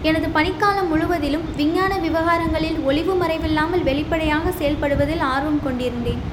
எனது 0.09 0.27
பணிக்காலம் 0.37 0.89
முழுவதிலும் 0.91 1.45
விஞ்ஞான 1.59 1.97
விவகாரங்களில் 2.05 2.79
ஒளிவு 2.89 3.13
மறைவில்லாமல் 3.21 3.85
வெளிப்படையாக 3.89 4.53
செயல்படுவதில் 4.59 5.23
ஆர்வம் 5.33 5.61
கொண்டிருந்தேன். 5.65 6.23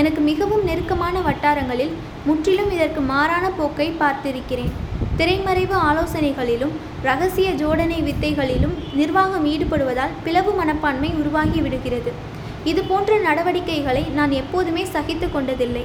எனக்கு 0.00 0.20
மிகவும் 0.30 0.64
நெருக்கமான 0.68 1.18
வட்டாரங்களில் 1.28 1.94
முற்றிலும் 2.28 2.70
இதற்கு 2.76 3.00
மாறான 3.12 3.46
போக்கை 3.58 3.88
பார்த்திருக்கிறேன். 4.02 4.72
திரைமறைவு 5.18 5.76
ஆலோசனைகளிலும் 5.90 6.74
ரகசிய 7.08 7.50
ஜோடனை 7.60 8.00
வித்தைகளிலும் 8.08 8.74
நிர்வாகம் 9.00 9.46
ஈடுபடுவதால் 9.52 10.16
பிளவு 10.24 10.52
மனப்பான்மை 10.58 11.10
உருவாகி 11.20 11.60
விடுகிறது. 11.66 12.12
இது 12.70 12.80
போன்ற 12.90 13.18
நடவடிக்கைகளை 13.28 14.04
நான் 14.18 14.32
எப்போதுமே 14.42 14.84
சகித்து 14.94 15.26
கொண்டதில்லை. 15.34 15.84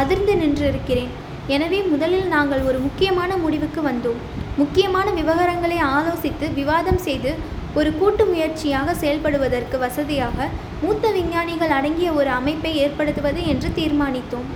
அதிர்ந்து 0.00 0.34
நின்றிருக்கிறேன். 0.42 1.12
எனவே 1.54 1.78
முதலில் 1.92 2.28
நாங்கள் 2.34 2.62
ஒரு 2.68 2.78
முக்கியமான 2.86 3.30
முடிவுக்கு 3.44 3.80
வந்தோம். 3.90 4.20
முக்கியமான 4.60 5.06
விவகாரங்களை 5.18 5.78
ஆலோசித்து 5.96 6.46
விவாதம் 6.60 7.00
செய்து 7.06 7.30
ஒரு 7.78 7.90
கூட்டு 8.00 8.24
முயற்சியாக 8.30 8.94
செயல்படுவதற்கு 9.02 9.76
வசதியாக 9.84 10.48
மூத்த 10.82 11.10
விஞ்ஞானிகள் 11.16 11.72
அடங்கிய 11.76 12.08
ஒரு 12.20 12.30
அமைப்பை 12.40 12.72
ஏற்படுத்துவது 12.84 13.40
என்று 13.52 13.68
தீர்மானித்தோம். 13.78 14.48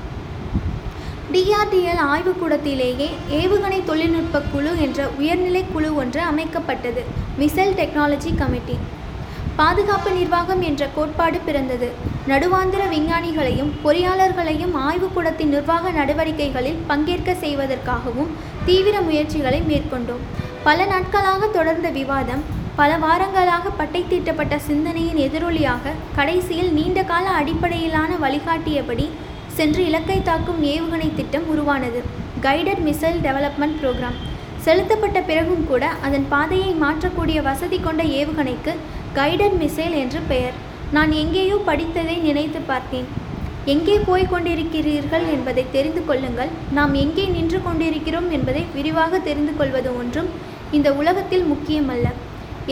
டிஆர்டிஎல் 1.32 2.02
ஆய்வுக்கூடத்திலேயே 2.10 3.08
ஏவுகணை 3.40 3.80
தொழில்நுட்ப 3.90 4.42
குழு 4.52 4.72
என்ற 4.86 5.08
உயர்நிலை 5.20 5.62
குழு 5.72 5.90
ஒன்று 6.02 6.20
அமைக்கப்பட்டது. 6.32 7.02
Missile 7.40 7.76
technology 7.80 8.32
committee. 8.42 8.76
பாதுகாப்பு 9.58 10.10
நிர்வாகம் 10.10 10.62
என்ற 10.68 10.82
கோட்பாடு 10.94 11.38
பிறந்தது. 11.44 11.88
நடுவாந்திர 12.30 12.82
விஞ்ஞானிகளையும் 12.92 13.70
பொறியாளர்களையும் 13.84 14.74
ஆய்வுக்கூடத்தின் 14.86 15.52
நிர்வாக 15.54 15.90
நடவடிக்கைகளில் 15.90 16.82
பங்கேற்க 16.86 17.32
செய்வதற்காகவும் 17.44 18.34
தீவிர 18.66 19.00
முயற்சிகளை 19.00 19.60
மேற்கொண்டோம். 19.70 20.22
பல 20.66 20.78
நாட்களாக 20.92 21.48
தொடர்ந்த 21.56 21.90
விவாதம் 21.98 22.44
பல 22.80 22.92
வாரங்களாக 23.04 23.66
பட்டை 23.76 24.04
தீட்டப்பட்ட 24.08 24.54
சிந்தனையின் 24.68 25.20
எதிரொலியாக 25.26 25.94
கடைசியில் 26.16 26.72
நீண்ட 26.72 27.02
கால 27.02 27.26
அடிப்படையிலான 27.40 28.10
வழிகாட்டியபடி 28.24 29.08
சென்று 29.58 29.82
இலக்கை 29.84 30.20
தாக்கும் 30.22 30.62
ஏவுகணை 30.74 31.10
திட்டம் 31.14 31.46
உருவானது. 31.52 32.02
கைடட் 32.42 32.82
மிசைல் 32.88 33.22
டெவலப்மெண்ட் 33.26 33.78
ப்ரோக்ராம் 33.82 34.18
செலுத்தப்பட்ட 34.66 35.18
பிறகும் 35.28 35.66
கூட 35.70 35.84
அதன் 36.06 36.24
பாதையை 36.30 36.70
மாற்றக்கூடிய 36.84 37.38
வசதி 37.48 37.78
கொண்ட 37.80 38.02
ஏவுகணைக்கு 38.20 38.72
கைடட் 39.18 39.56
மிசைல் 39.60 39.94
என்று 40.02 40.20
பெயர். 40.30 40.56
நான் 40.96 41.12
எங்கேயோ 41.20 41.56
படித்ததை 41.68 42.16
நினைத்து 42.26 42.60
பார்த்தேன். 42.70 43.06
எங்கே 43.74 43.96
போய் 44.08 44.24
கொண்டிருக்கிறீர்கள் 44.32 45.24
என்பதை 45.34 45.64
தெரிந்து 45.76 46.02
கொள்ளுங்கள். 46.08 46.50
நாம் 46.78 46.94
எங்கே 47.04 47.24
நின்று 47.36 47.58
கொண்டிருக்கிறோம் 47.66 48.28
என்பதை 48.36 48.62
விரிவாக 48.76 49.20
தெரிந்து 49.28 49.54
கொள்வது 49.60 49.90
ஒன்றும் 50.00 50.28
இந்த 50.78 50.88
உலகத்தில் 51.00 51.46
முக்கியமல்ல. 51.52 52.08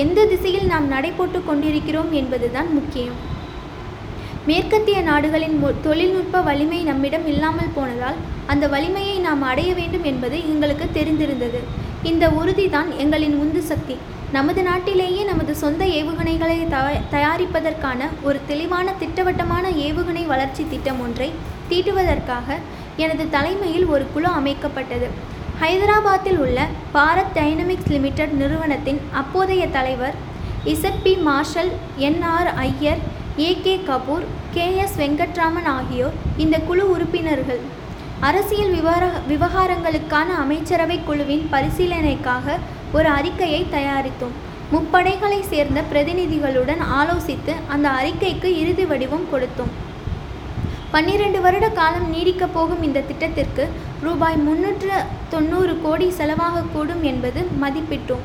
எந்த 0.04 0.26
திசையில் 0.32 0.70
நாம் 0.72 0.86
நடைபோட்டு 0.94 1.40
கொண்டிருக்கிறோம் 1.48 2.12
என்பதுதான் 2.20 2.70
முக்கியம். 2.78 3.16
மேற்கத்திய 4.48 4.98
நாடுகளின் 5.02 5.54
தொழில்நுட்ப 5.84 6.40
வலிமை 6.48 6.78
நம்மிடம் 6.88 7.26
இல்லாமல் 7.32 7.70
போனதால் 7.74 8.18
அந்த 8.52 8.64
வலிமையை 8.74 9.14
நாம் 9.26 9.42
அடைய 9.50 9.70
வேண்டும் 9.78 10.04
என்பது 10.10 10.36
எங்களுக்கு 10.52 10.86
தெரிந்திருந்தது. 10.96 11.60
இந்த 12.10 12.24
உறுதிதான் 12.40 12.90
எங்களின் 13.04 13.36
உந்து 13.42 13.62
சக்தி. 13.70 13.96
நமது 14.36 14.62
நாட்டிலேயே 14.68 15.22
நமது 15.30 15.52
சொந்த 15.62 15.82
ஏவுகணைகளை 15.98 16.58
தயாரிப்பதற்கான 17.14 18.00
ஒரு 18.22 18.38
தெளிவான 18.50 18.94
திட்டவட்டமான 19.00 19.64
ஏவுகணை 19.86 20.24
வளர்ச்சி 20.32 20.66
திட்டம் 20.70 21.00
ஒன்றை 21.00 21.30
தீட்டுவதற்காக 21.70 22.58
எனது 22.96 23.24
தலைமையில் 23.30 23.86
ஒரு 23.94 24.06
குழு 24.14 24.30
அமைக்கப்பட்டது. 24.40 25.08
ஹைதராபாத்தில் 25.62 26.38
உள்ள 26.44 26.68
பாரத் 26.94 27.34
டைனமிக்ஸ் 27.34 27.90
லிமிடெட் 27.96 28.38
நிறுவனத்தின் 28.42 29.00
அப்போதைய 29.22 29.64
தலைவர் 29.68 30.16
Z 30.72 31.02
P 31.02 31.12
Marshall 31.28 31.70
N R 32.08 32.50
Iyer 32.68 33.02
A. 33.38 33.60
K. 33.62 33.80
Kapoor 33.86 34.24
K. 34.54 34.76
S. 34.76 34.98
Venkatraman 34.98 35.64
ஆகியோர் 35.64 36.12
இந்த 36.36 36.58
குழு 36.58 36.90
உறுப்பினர்கள். 36.90 37.60
அரசியல் 38.20 38.70
விவகார 38.70 39.10
விவகாரங்களுக்கான 39.28 40.28
அமைச்சரவை 40.42 41.00
குழுவின் 41.04 41.48
பரிசீலனைக்காக 41.52 42.56
ஒரு 42.92 43.08
அறிக்கையை 43.08 43.66
தயாரித்தோம். 43.72 44.36
முப்படைகளை 44.70 45.42
சேர்ந்த 45.42 45.82
பிரதிநிதிகளுடன் 45.92 46.82
ஆலோசித்து 47.00 47.54
அந்த 47.68 47.88
அறிக்கைக்கு 47.88 48.44
இறுதி 48.44 48.84
வடிவம் 48.84 49.26
கொடுத்தோம். 49.32 49.72
பன்னிரண்டு 50.90 51.40
வருட 51.40 51.68
காலம் 51.68 52.14
நீடிக்கப் 52.14 52.54
போகும் 52.54 52.82
இந்த 52.82 53.00
திட்டத்திற்கு 53.00 53.68
ரூபாய் 54.02 54.36
முன்னூற்று 54.36 54.90
தொண்ணூறு 55.30 55.80
கோடி 55.82 56.12
செலவாகக்கூடும் 56.18 57.00
என்பது 57.02 57.46
மதிப்பிட்டோம். 57.62 58.24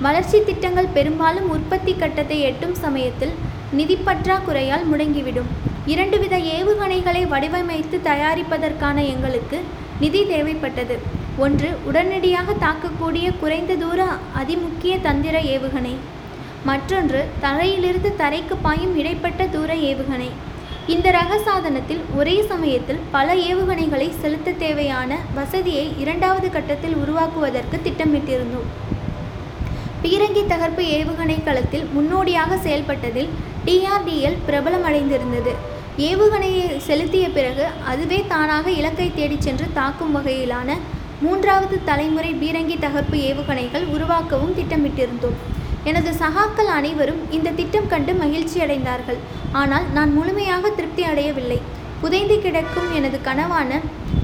வளர்ச்சி 0.00 0.44
திட்டங்கள் 0.44 0.94
பெரும்பாலும் 0.94 1.50
உற்பத்தி 1.50 1.94
கட்டத்தை 1.94 2.40
எட்டும் 2.40 2.74
சமயத்தில் 2.74 3.34
நிதி 3.72 3.94
பற்றாக்குறையால் 3.94 4.84
முடங்கிவிடும். 4.90 5.50
இரண்டு 5.86 6.18
வித 6.18 6.36
ஏவுகணைகளை 6.38 7.22
வடிவமைத்து 7.32 7.96
தயாரிப்பதற்கான 8.04 8.96
எங்களுக்கு 9.06 9.60
நிதி 10.00 10.22
தேவைப்பட்டது. 10.22 10.98
ஒன்று 11.36 11.68
உடனடியாக 11.84 12.52
தாக்கக்கூடிய 12.52 13.32
குறைந்த 13.40 13.74
தூர 13.74 14.04
அதிமுக்கிய 14.40 15.00
தந்திர 15.00 15.40
ஏவுகணை. 15.40 15.94
மற்றொன்று 16.64 17.24
தரையிலிருந்து 17.40 18.14
தரைக்கு 18.18 18.56
பாயும் 18.62 18.98
இடைப்பட்ட 18.98 19.46
தூர 19.46 19.74
ஏவுகணை. 19.74 20.30
இந்த 20.86 21.10
ரக 21.10 21.38
சாதனத்தில் 21.38 22.00
ஒரே 22.16 22.42
சமயத்தில் 22.42 23.00
பல 23.10 23.34
ஏவுகணைகளை 23.34 24.10
செலுத்த 24.20 24.50
தேவையான 24.50 25.18
வசதியை 25.34 25.92
இரண்டாவது 25.98 26.50
கட்டத்தில் 26.50 26.94
உருவாக்குவதற்கு 26.94 27.80
திட்டமிட்டிருந்தோம். 27.84 28.68
பீரங்கி 30.02 30.42
தகர்ப்பு 30.46 30.82
ஏவுகணை 30.82 31.44
களத்தில் 31.44 31.86
முன்னோடியாக 31.92 32.56
செயல்பட்டதில் 32.56 33.28
டிஆர்டிஎல் 33.66 34.36
பிரபலமடைந்திருந்தது. 34.48 35.52
ஏவுகணையை 36.08 36.66
செலுத்திய 36.88 37.26
பிறகு 37.36 37.64
அதுவே 37.90 38.18
தானாக 38.32 38.66
இலக்கை 38.80 39.06
தேடிச் 39.14 39.46
சென்று 39.46 39.66
தாக்கும் 39.78 40.14
வகையிலான 40.16 40.76
மூன்றாவது 41.24 41.76
தலைமுறை 41.88 42.30
பீரங்கி 42.42 42.76
தகர்ப்பு 42.84 43.18
ஏவுகணைகள் 43.28 43.86
உருவாக்கவும் 43.94 44.56
திட்டமிட்டிருந்தோம். 44.58 45.38
எனது 45.90 46.10
சகாக்கள் 46.20 46.70
அனைவரும் 46.78 47.22
இந்த 47.36 47.54
திட்டம் 47.58 47.90
கண்டு 47.92 48.14
மகிழ்ச்சி 48.22 48.58
அடைந்தார்கள். 48.64 49.20
ஆனால் 49.62 49.86
நான் 49.96 50.12
முழுமையாக 50.18 50.70
திருப்தி 50.78 51.02
அடையவில்லை. 51.10 51.60
புதைந்து 52.00 52.38
கிடக்கும் 52.44 52.88
எனது 53.00 53.18
கனவான 53.28 53.80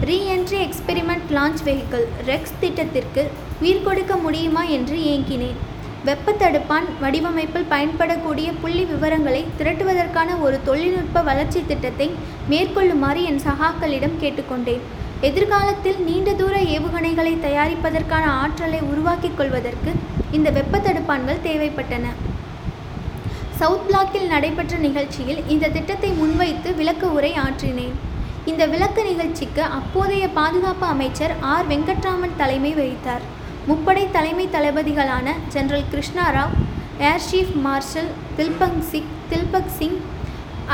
reentry 0.08 0.58
experiment 0.66 1.28
launch 1.37 1.62
vehicle 1.68 2.06
REX 2.30 2.58
திட்டத்திற்கு 2.62 3.25
உயிர் 3.62 3.84
கொடுக்க 3.88 4.14
முடியுமா 4.25 4.64
என்று 4.78 4.96
ஏங்கினேன். 5.12 5.61
வெப்பத்தடுப்பான் 6.06 6.87
வடிவமைப்பில் 7.00 7.68
பயன்படக்கூடிய 7.71 8.52
புள்ளி 8.61 8.85
விவரங்களை 8.85 9.47
திரட்டுவதற்கான 9.59 10.40
ஒரு 10.40 10.61
தொழில்நுட்ப 10.64 11.23
வளர்ச்சி 11.23 11.61
திட்டத்தை 11.66 12.11
மேற்கொள்ளுமாறு 12.50 13.23
என் 13.25 13.40
சகாக்களிடம் 13.44 14.16
கேட்டுக்கொண்டேன். 14.21 14.80
எதிர்காலத்தில் 15.21 15.99
நீண்ட 15.99 16.32
தூர 16.32 16.59
ஏவுகணைகளை 16.59 17.35
தயாரிப்பதற்கான 17.47 18.25
ஆற்றலை 18.25 18.80
உருவாக்கிக் 18.80 19.37
கொள்வதற்கு 19.37 19.92
இந்த 20.30 20.50
வெப்பத்தடுப்பான்கள் 20.50 21.44
தேவைப்பட்டன. 21.44 22.06
சவுத் 23.50 23.87
பிளாக்கில் 23.88 24.26
நடைபெற்ற 24.26 24.76
நிகழ்ச்சியில் 24.76 25.42
இந்த 25.49 25.68
திட்டத்தை 25.68 26.11
முன்வைத்து 26.11 26.75
விளக்க 26.75 27.06
உரை 27.06 27.32
ஆற்றினேன். 27.32 27.94
இந்த 28.44 28.66
விளக்க 28.66 29.02
நிகழ்ச்சிக்கு 29.02 29.62
அப்போதைய 29.62 30.28
பாதுகாப்பு 30.28 30.87
அமைச்சர் 30.87 31.35
ஆர். 31.40 31.68
வெங்கட்ராமன் 31.68 32.37
தலைமை 32.37 32.75
வகித்தார். 32.75 33.25
முப்படை 33.69 34.04
தலைமை 34.14 34.45
தளபதிகளான 34.54 35.33
general 35.52 35.85
Krishna 35.90 36.25
Rao 36.37 36.54
air 37.09 37.25
chief 37.26 37.52
marshal 37.66 38.09
Dilbagh 38.38 38.81
Singh 38.90 39.11
Dilbagh 39.31 39.71
Singh 39.76 39.99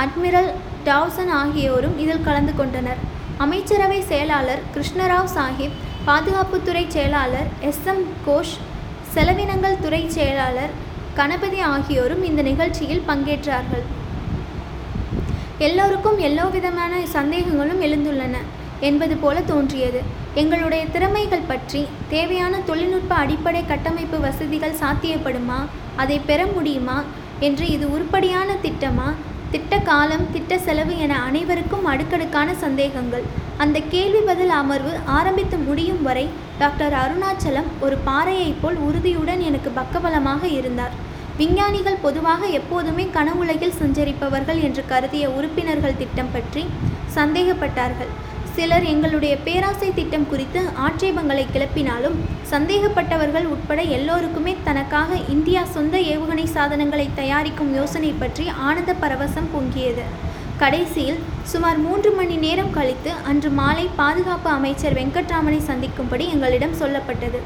admiral 0.02 0.48
Dawson 0.86 1.32
ஆகியோரும் 1.40 1.96
இதில் 2.02 2.24
கலந்து 2.28 2.52
கொண்டனர். 2.60 3.00
அமைச்சரவை 3.44 4.00
செயலாளர் 4.10 4.62
கிருஷ்ணராவ் 4.74 5.28
சாஹிப் 5.36 5.76
பாதுகாப்புத்துறை 6.06 6.84
செயலாளர் 6.88 7.50
எஸ் 7.70 7.84
எம் 7.92 8.02
கோஷ் 8.26 8.54
செலவினங்கள் 9.14 9.80
துறை 9.84 10.02
செயலாளர் 10.16 10.72
கணபதி 11.18 11.60
ஆகியோரும் 11.72 12.22
இந்த 12.22 12.42
நிகழ்ச்சியில் 12.50 13.06
பங்கேற்றார்கள். 13.10 13.84
எல்லோருக்கும் 15.68 16.18
எல்லோ 16.28 16.46
விதமான 16.56 16.94
சந்தேகங்களும் 17.16 17.84
எழுந்துள்ளன 17.88 18.36
என்பது 18.88 19.14
போல 19.16 19.36
தோன்றியது. 19.52 20.02
எங்களுடைய 20.40 20.82
திறமைகள் 20.94 21.48
பற்றி 21.50 21.80
தேவையான 22.12 22.54
தொழில்நுட்ப 22.68 23.12
அடிப்படை 23.22 23.62
கட்டமைப்பு 23.70 24.18
வசதிகள் 24.24 24.76
சாத்தியப்படுமா 24.82 25.56
அதை 26.02 26.18
பெற 26.28 26.40
முடியுமா 26.56 26.98
என்று 27.46 27.64
இது 27.76 27.86
உருப்படியான 27.94 28.56
திட்டமா 28.64 29.08
திட்ட 29.52 29.74
காலம் 29.88 30.24
திட்ட 30.34 30.58
செலவு 30.66 30.94
என 31.04 31.12
அனைவருக்கும் 31.28 31.86
அடுக்கடுக்கான 31.92 32.48
சந்தேகங்கள். 32.64 33.24
அந்த 33.64 33.76
கேள்வி 33.94 34.20
பதில் 34.30 34.52
அமர்வு 34.60 34.92
ஆரம்பித்து 35.18 35.56
முடியும் 35.68 36.02
வரை 36.08 36.26
டாக்டர் 36.62 36.96
அருணாச்சலம் 37.02 37.70
ஒரு 37.86 37.98
பாறையைப் 38.08 38.60
போல் 38.62 38.78
உறுதியுடன் 38.88 39.42
எனக்கு 39.48 39.72
பக்கபலமாக 39.80 40.42
இருந்தார். 40.58 40.96
விஞ்ஞானிகள் 41.40 42.02
பொதுவாக 42.06 42.42
எப்போதுமே 42.60 43.06
கனவுலகில் 43.16 43.78
சஞ்சரிப்பவர்கள் 43.80 44.62
என்று 44.68 44.84
கருதிய 44.92 45.26
உறுப்பினர்கள் 45.38 46.00
திட்டம் 46.02 46.32
பற்றி 46.36 46.64
சந்தேகப்பட்டார்கள். 47.18 48.12
சிலர் 48.58 48.84
எங்களுடைய 48.92 49.34
பேராசை 49.46 49.88
திட்டம் 49.96 50.24
குறித்து 50.30 50.60
ஆட்சேபங்களை 50.86 51.42
கிளப்பினாலும் 51.54 52.16
சந்தேகப்பட்டவர்கள் 52.52 53.46
உட்பட 53.54 53.80
எல்லோருக்குமே 53.96 54.52
தனக்காக 54.68 55.18
இந்தியா 55.34 55.62
சொந்த 55.74 55.98
ஏவுகணை 56.14 56.46
சாதனங்களை 56.54 57.06
தயாரிக்கும் 57.20 57.70
யோசனை 57.78 58.10
பற்றி 58.22 58.44
ஆனந்த 58.68 58.92
பரவசம் 59.02 59.48
பொங்கியது. 59.54 60.04
கடைசியில் 60.62 61.20
சுமார் 61.52 61.78
மூன்று 61.86 62.12
மணி 62.18 62.38
நேரம் 62.46 62.74
கழித்து 62.78 63.12
அன்று 63.32 63.52
மாலை 63.60 63.86
பாதுகாப்பு 64.02 64.50
அமைச்சர் 64.58 64.98
வெங்கட்ராமனை 65.00 65.60
சந்திக்கும்படி 65.70 66.26
எங்களிடம் 66.34 66.78
சொல்லப்பட்டது. 66.82 67.40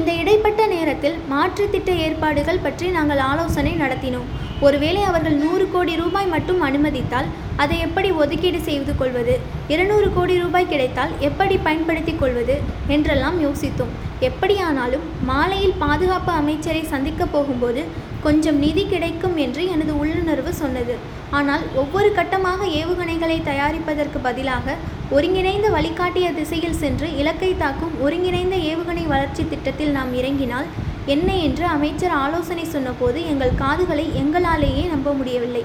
இந்த 0.00 0.10
இடைப்பட்ட 0.22 0.62
நேரத்தில் 0.76 1.18
மாற்று 1.34 1.66
திட்ட 1.74 1.92
ஏற்பாடுகள் 2.06 2.64
பற்றி 2.68 2.88
நாங்கள் 2.98 3.24
ஆலோசனை 3.30 3.74
நடத்தினோம். 3.84 4.30
ஒருவேளை 4.60 5.02
அவர்கள் 5.02 5.34
நூறு 5.34 5.70
கோடி 5.70 5.92
ரூபாய் 5.96 6.26
மட்டும் 6.26 6.60
அனுமதித்தால் 6.60 7.28
அதை 7.56 7.78
எப்படி 7.78 8.08
ஒதுக்கீடு 8.10 8.60
செய்து 8.60 8.96
கொள்வது? 8.96 9.34
இருநூறு 9.68 10.08
கோடி 10.12 10.38
ரூபாய் 10.38 10.68
கிடைத்தால் 10.68 11.12
எப்படி 11.18 11.56
பயன்படுத்திக் 11.56 12.20
கொள்வது? 12.20 12.54
என்றெல்லாம் 12.88 13.38
யோசித்தோம். 13.46 13.92
எப்படியானாலும் 14.20 15.04
மாலையில் 15.24 15.76
பாதுகாப்பு 15.78 16.32
அமைச்சரை 16.32 16.82
சந்திக்கப் 16.82 17.32
போகும்போது 17.32 17.84
கொஞ்சம் 18.22 18.58
நிதி 18.58 18.84
கிடைக்கும் 18.86 19.36
என்று 19.36 19.70
எனது 19.70 19.98
உள்ளுணர்வு 19.98 20.52
சொன்னது. 20.52 20.96
ஆனால் 21.30 21.64
ஒவ்வொரு 21.74 22.12
கட்டமாக 22.14 22.66
ஏவுகணைகளை 22.80 23.38
தயாரிப்பதற்கு 23.50 24.20
பதிலாக 24.22 24.76
ஒருங்கிணைந்த 25.10 25.68
வழிகாட்டிய 25.68 26.32
திசையில் 26.32 26.80
சென்று 26.82 27.16
இலக்கை 27.16 27.56
தாக்கும் 27.56 27.96
ஒருங்கிணைந்த 28.00 28.56
ஏவுகணை 28.72 29.06
வளர்ச்சி 29.06 29.44
திட்டத்தில் 29.48 29.90
நாம் 29.90 30.14
இறங்கினால் 30.14 30.68
என்ன 31.14 31.28
என்று 31.46 31.64
அமைச்சர் 31.74 32.14
ஆலோசனை 32.22 32.64
சொன்னபோது 32.74 33.18
எங்கள் 33.32 33.58
காதுகளை 33.64 34.06
எங்களாலேயே 34.22 34.84
நம்ப 34.94 35.12
முடியவில்லை. 35.18 35.62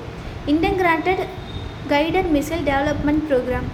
Integrated 0.52 1.24
guided 1.92 2.30
missile 2.36 2.68
development 2.70 3.24
programme. 3.30 3.70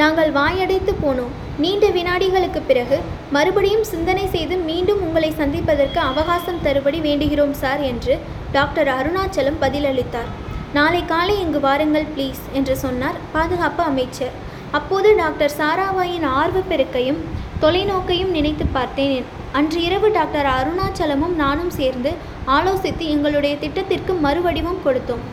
நாங்கள் 0.00 0.30
வாயடைத்து 0.38 0.92
போனோம். 1.02 1.34
நீண்ட 1.62 1.86
வினாடிகளுக்கு 1.96 2.60
பிறகு 2.70 2.96
மறுபடியும் 3.34 3.84
சிந்தனை 3.90 4.24
செய்து 4.32 4.54
மீண்டும் 4.70 5.02
உங்களை 5.06 5.28
சந்திப்பதற்கு 5.40 6.00
அவகாசம் 6.10 6.64
தருபடி 6.64 7.00
வேண்டுகிறோம் 7.08 7.54
சார் 7.60 7.82
என்று 7.90 8.14
டாக்டர் 8.56 8.90
அருணாச்சலம் 8.96 9.60
பதிலளித்தார். 9.64 10.32
நாளை 10.78 11.02
காலை 11.12 11.36
இங்கு 11.44 11.60
வாருங்கள் 11.66 12.10
ப்ளீஸ் 12.16 12.42
என்று 12.58 12.76
சொன்னார் 12.84 13.20
பாதுகாப்பு 13.36 13.82
அமைச்சர். 13.92 14.34
அப்போது 14.78 15.08
டாக்டர் 15.22 15.54
சாராபாயின் 15.60 16.26
ஆர்வப்பெருக்கையும் 16.40 17.20
தொலைநோக்கையும் 17.62 18.32
நினைத்து 18.36 18.64
பார்த்தேன். 18.76 19.24
அன்று 19.58 19.80
இரவு 19.86 20.08
டாக்டர் 20.16 20.48
அருணாச்சலமும் 20.56 21.34
நானும் 21.42 21.72
சேர்ந்து 21.78 22.10
ஆலோசித்து 22.56 23.04
எங்களுடைய 23.14 23.54
திட்டத்திற்கு 23.64 24.12
மறுவடிவம் 24.26 24.80
கொடுத்தோம். 24.86 25.24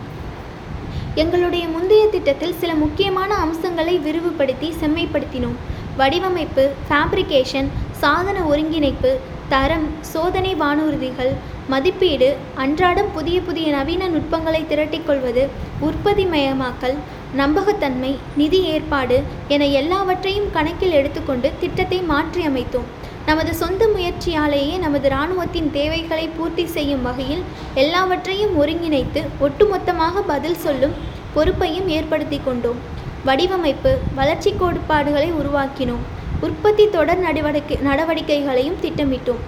எங்களுடைய 1.22 1.64
முந்தைய 1.76 2.04
திட்டத்தில் 2.16 2.58
சில 2.62 2.74
முக்கியமான 2.84 3.32
அம்சங்களை 3.46 3.96
விரிவுபடுத்தி 4.06 4.70
செம்மைப்படுத்தினோம். 4.82 5.58
வடிவமைப்பு 6.00 6.64
ஃபேப்ரிகேஷன் 6.90 7.70
சாதன 8.02 8.38
ஒருங்கிணைப்பு 8.52 9.12
தரம் 9.54 9.88
சோதனை 10.12 10.52
வானூர்திகள் 10.62 11.32
மதிப்பீடு 11.72 12.30
அன்றாடம் 12.64 13.10
புதிய 13.16 13.38
புதிய 13.48 13.68
நவீன 13.78 14.08
நுட்பங்களை 14.14 14.62
திரட்டிக்கொள்வது 14.70 15.44
உற்பத்தி 15.88 16.26
மயமாக்கல் 16.34 16.96
நம்பகத்தன்மை 17.40 18.10
நிதி 18.40 18.60
ஏற்பாடு 18.72 19.18
என 19.48 19.68
எல்லாவற்றையும் 19.80 20.50
கணக்கில் 20.56 20.96
எடுத்துக்கொண்டு 21.00 21.52
திட்டத்தை 21.60 22.00
மாற்றியமைத்தோம். 22.10 22.88
நமது 23.26 23.52
சொந்த 23.54 23.88
முயற்சியாலேயே 23.94 24.76
நமது 24.80 25.08
இராணுவத்தின் 25.10 25.70
தேவைகளை 25.72 26.26
பூர்த்தி 26.38 26.66
செய்யும் 26.76 27.02
வகையில் 27.02 27.44
எல்லாவற்றையும் 27.84 28.56
ஒருங்கிணைத்து 28.62 29.22
ஒட்டுமொத்தமாக 29.48 30.24
பதில் 30.28 30.60
சொல்லும் 30.66 30.96
பொறுப்பையும் 31.36 31.88
ஏற்படுத்தி 31.98 32.40
கொண்டோம். 32.46 32.82
வடிவமைப்பு 33.26 33.94
வளர்ச்சி 34.16 34.54
கோட்பாடுகளை 34.60 35.32
உருவாக்கினோம். 35.42 36.06
உற்பத்தி 36.42 36.90
தொடர் 36.90 37.24
நடவடிக்கை 37.28 37.78
நடவடிக்கைகளையும் 37.90 38.80
திட்டமிட்டோம். 38.82 39.42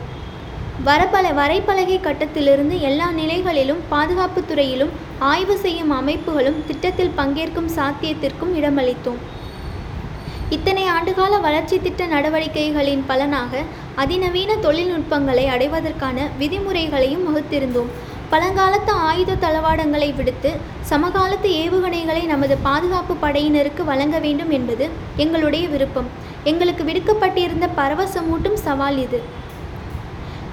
வரப்பல 0.86 1.28
வரைபலகை 1.38 2.00
கட்டத்திலிருந்து 2.00 2.82
எல்லா 2.82 3.12
நிலைகளிலும் 3.12 3.80
பாதுகாப்புத் 3.90 4.48
துறையிலும் 4.48 4.90
ஆய்வு 5.20 5.58
செய்யும் 5.58 5.92
அமைப்புகளும் 5.92 6.66
திட்டத்தில் 6.68 7.12
பங்கேற்கும் 7.18 7.70
சாத்தியத்திற்கும் 7.76 8.56
இடமளித்தோம். 8.56 9.16
இத்தனை 10.50 10.84
ஆண்டுகால 10.84 11.42
வளர்ச்சி 11.42 11.80
திட்ட 11.80 12.08
நடவடிக்கைகளின் 12.08 13.04
பலனாக 13.08 13.62
அதிநவீன 13.96 14.56
தொழில்நுட்பங்களை 14.56 15.48
அடைவதற்கான 15.48 16.28
விதிமுறைகளையும் 16.40 17.26
வகுத்திருந்தோம். 17.28 17.88
பழங்காலத்து 18.32 18.90
ஆயுத 18.90 19.34
தளவாடங்களை 19.34 20.16
விடுத்து 20.16 20.52
சமகாலத்து 20.90 21.48
ஏவுகணைகளை 21.48 22.26
நமது 22.26 22.58
பாதுகாப்பு 22.58 23.28
படையினருக்கு 23.28 23.84
வழங்க 23.86 24.20
வேண்டும் 24.20 24.50
என்பது 24.50 24.90
எங்களுடைய 25.16 25.68
விருப்பம். 25.68 26.08
எங்களுக்கு 26.44 26.84
விடுக்கப்பட்டிருந்த 26.84 27.70
பரவசமூட்டும் 27.78 28.54
சவால் 28.54 28.98
இது. 28.98 29.42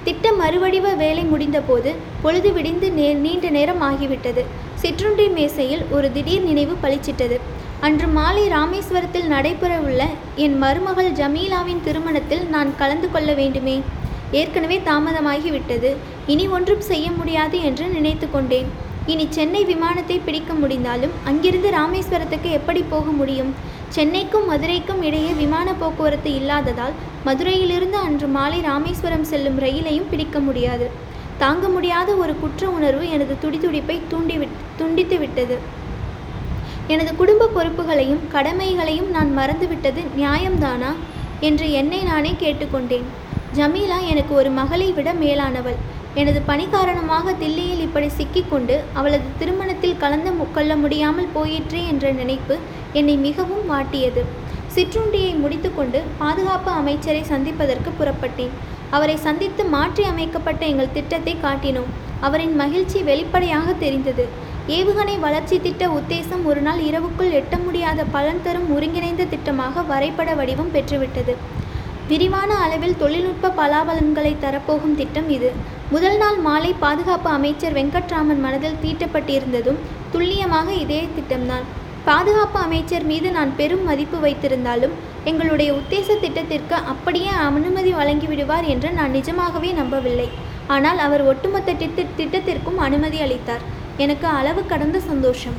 திட்ட 0.05 0.27
மறுவடிவ 0.31 0.95
வேலை 1.01 1.23
முடிந்தபோது 1.23 1.91
பொழுது 2.21 2.49
விடிந்து 2.53 2.87
நே 2.91 3.07
நீண்ட 3.23 3.49
நேரம் 3.49 3.81
ஆகிவிட்டது. 3.89 4.43
சிற்றுண்டி 4.81 5.27
மேசையில் 5.27 5.83
ஒரு 5.95 6.07
திடீர் 6.11 6.45
நினைவு 6.49 6.75
பளிச்சிட்டது. 6.83 7.37
அன்று 7.87 8.07
மாலை 8.17 8.43
ராமேஸ்வரத்தில் 8.49 9.27
நடைபெறவுள்ள 9.35 10.01
என் 10.35 10.55
மருமகள் 10.63 11.11
ஜமீலாவின் 11.11 11.83
திருமணத்தில் 11.83 12.43
நான் 12.53 12.71
கலந்து 12.81 13.09
கொள்ள 13.11 13.33
வேண்டுமே. 13.33 13.77
ஏற்கனவே 14.39 14.77
தாமதமாகிவிட்டது. 14.89 15.89
இனி 16.33 16.47
ஒன்றும் 16.47 16.85
செய்ய 16.91 17.07
முடியாது 17.11 17.59
என்று 17.69 17.87
நினைத்து 17.87 18.27
கொண்டேன். 18.31 18.69
இனி 19.05 19.25
சென்னை 19.29 19.61
விமானத்தை 19.65 20.17
பிடிக்க 20.25 20.53
முடிந்தாலும் 20.53 21.15
அங்கிருந்து 21.29 21.69
ராமேஸ்வரத்துக்கு 21.79 22.49
எப்படி 22.59 22.83
போக 22.89 23.05
முடியும்? 23.19 23.53
சென்னைக்கும் 23.95 24.45
மதுரைக்கும் 24.45 25.01
இடையே 25.03 25.31
விமான 25.39 25.73
போக்குவரத்து 25.73 26.33
இல்லாததால் 26.33 26.93
மதுரையிலிருந்து 27.25 27.97
அன்று 27.97 28.27
மாலை 28.27 28.59
ராமேஸ்வரம் 28.59 29.23
செல்லும் 29.23 29.59
ரயிலையும் 29.59 30.09
பிடிக்க 30.09 30.39
முடியாது. 30.39 30.89
தாங்க 31.37 31.67
முடியாத 31.67 32.09
ஒரு 32.13 32.33
குற்ற 32.39 32.69
உணர்வு 32.69 33.05
எனது 33.09 33.35
துடிதுடிப்பை 33.43 33.97
தூண்டிவிட் 34.07 34.57
துண்டித்து 34.77 35.17
விட்டது. 35.17 35.57
எனது 36.87 37.11
குடும்ப 37.15 37.49
பொறுப்புகளையும் 37.55 38.23
கடமைகளையும் 38.31 39.09
நான் 39.09 39.37
மறந்துவிட்டது 39.37 40.03
நியாயம்தானா? 40.17 40.91
என்று 41.39 41.71
என்னை 41.71 42.01
நானே 42.03 42.35
கேட்டுக்கொண்டேன். 42.39 43.07
ஜமீலா 43.55 43.97
எனக்கு 44.11 44.33
ஒரு 44.35 44.49
மகளை 44.49 44.91
விட 44.91 45.13
மேலானவள். 45.13 45.79
எனது 46.13 46.39
பணி 46.41 46.65
காரணமாக 46.71 47.33
தில்லியில் 47.41 47.83
இப்படி 47.87 48.07
சிக்கிக்கொண்டு 48.07 48.75
அவளது 48.93 49.27
திருமணத்தில் 49.39 49.97
கலந்து 49.97 50.31
கொள்ள 50.53 50.75
முடியாமல் 50.75 51.33
போயிற்றே 51.33 51.81
என்ற 51.87 52.11
நினைப்பு 52.11 52.55
என்னை 52.99 53.15
மிகவும் 53.27 53.65
வாட்டியது 53.71 54.23
சிற்றுண்டியை 54.75 55.31
முடித்துக்கொண்டு 55.43 55.99
பாதுகாப்பு 56.19 56.71
அமைச்சரை 56.81 57.23
சந்திப்பதற்கு 57.31 57.89
புறப்பட்டேன். 57.99 58.53
அவரை 58.95 59.15
சந்தித்து 59.25 59.63
மாற்றி 59.73 60.03
அமைக்கப்பட்ட 60.11 60.61
எங்கள் 60.71 60.95
திட்டத்தை 60.97 61.33
காட்டினோம். 61.45 61.91
அவரின் 62.27 62.55
மகிழ்ச்சி 62.61 62.99
வெளிப்படையாக 63.09 63.73
தெரிந்தது. 63.83 64.25
ஏவுகணை 64.77 65.15
வளர்ச்சி 65.25 65.57
திட்ட 65.65 65.83
உத்தேசம் 65.97 66.43
ஒரு 66.49 66.61
நாள் 66.67 66.81
இரவுக்குள் 66.89 67.35
எட்ட 67.39 67.55
முடியாத 67.65 68.03
பலன் 68.15 68.43
தரும் 68.45 68.69
ஒருங்கிணைந்த 68.75 69.23
திட்டமாக 69.33 69.85
வரைபட 69.91 70.35
வடிவம் 70.39 70.73
பெற்றுவிட்டது. 70.75 71.35
விரிவான 72.11 72.51
அளவில் 72.65 72.97
தொழில்நுட்ப 73.01 73.53
பலாபலன்களை 73.59 74.33
தரப்போகும் 74.45 74.97
திட்டம் 75.01 75.29
இது. 75.37 75.49
முதல் 75.93 76.17
நாள் 76.21 76.39
மாலை 76.47 76.71
பாதுகாப்பு 76.85 77.29
அமைச்சர் 77.37 77.77
வெங்கட்ராமன் 77.77 78.41
மனதில் 78.45 78.81
தீட்டப்பட்டிருந்ததும் 78.83 79.79
துல்லியமாக 80.13 80.67
இதே 80.83 81.01
திட்டம்தான். 81.17 81.67
பாதுகாப்பு 82.05 82.57
அமைச்சர் 82.65 83.03
மீது 83.09 83.27
நான் 83.35 83.51
பெரும் 83.57 83.83
மதிப்பு 83.89 84.17
வைத்திருந்தாலும் 84.23 84.93
எங்களுடைய 85.29 85.69
உத்தேச 85.79 86.07
திட்டத்திற்கு 86.23 86.75
அப்படியே 86.91 87.31
அனுமதி 87.47 87.91
வழங்கிவிடுவார் 87.97 88.67
என்று 88.73 88.89
நான் 88.99 89.13
நிஜமாகவே 89.17 89.71
நம்பவில்லை. 89.79 90.29
ஆனால் 90.75 90.99
அவர் 91.05 91.23
ஒட்டுமொத்த 91.31 91.75
திட்ட 91.81 92.05
திட்டத்திற்கும் 92.19 92.79
அனுமதி 92.85 93.19
அளித்தார். 93.25 93.65
எனக்கு 94.03 94.27
அளவு 94.39 94.61
கடந்த 94.71 94.97
சந்தோஷம். 95.09 95.57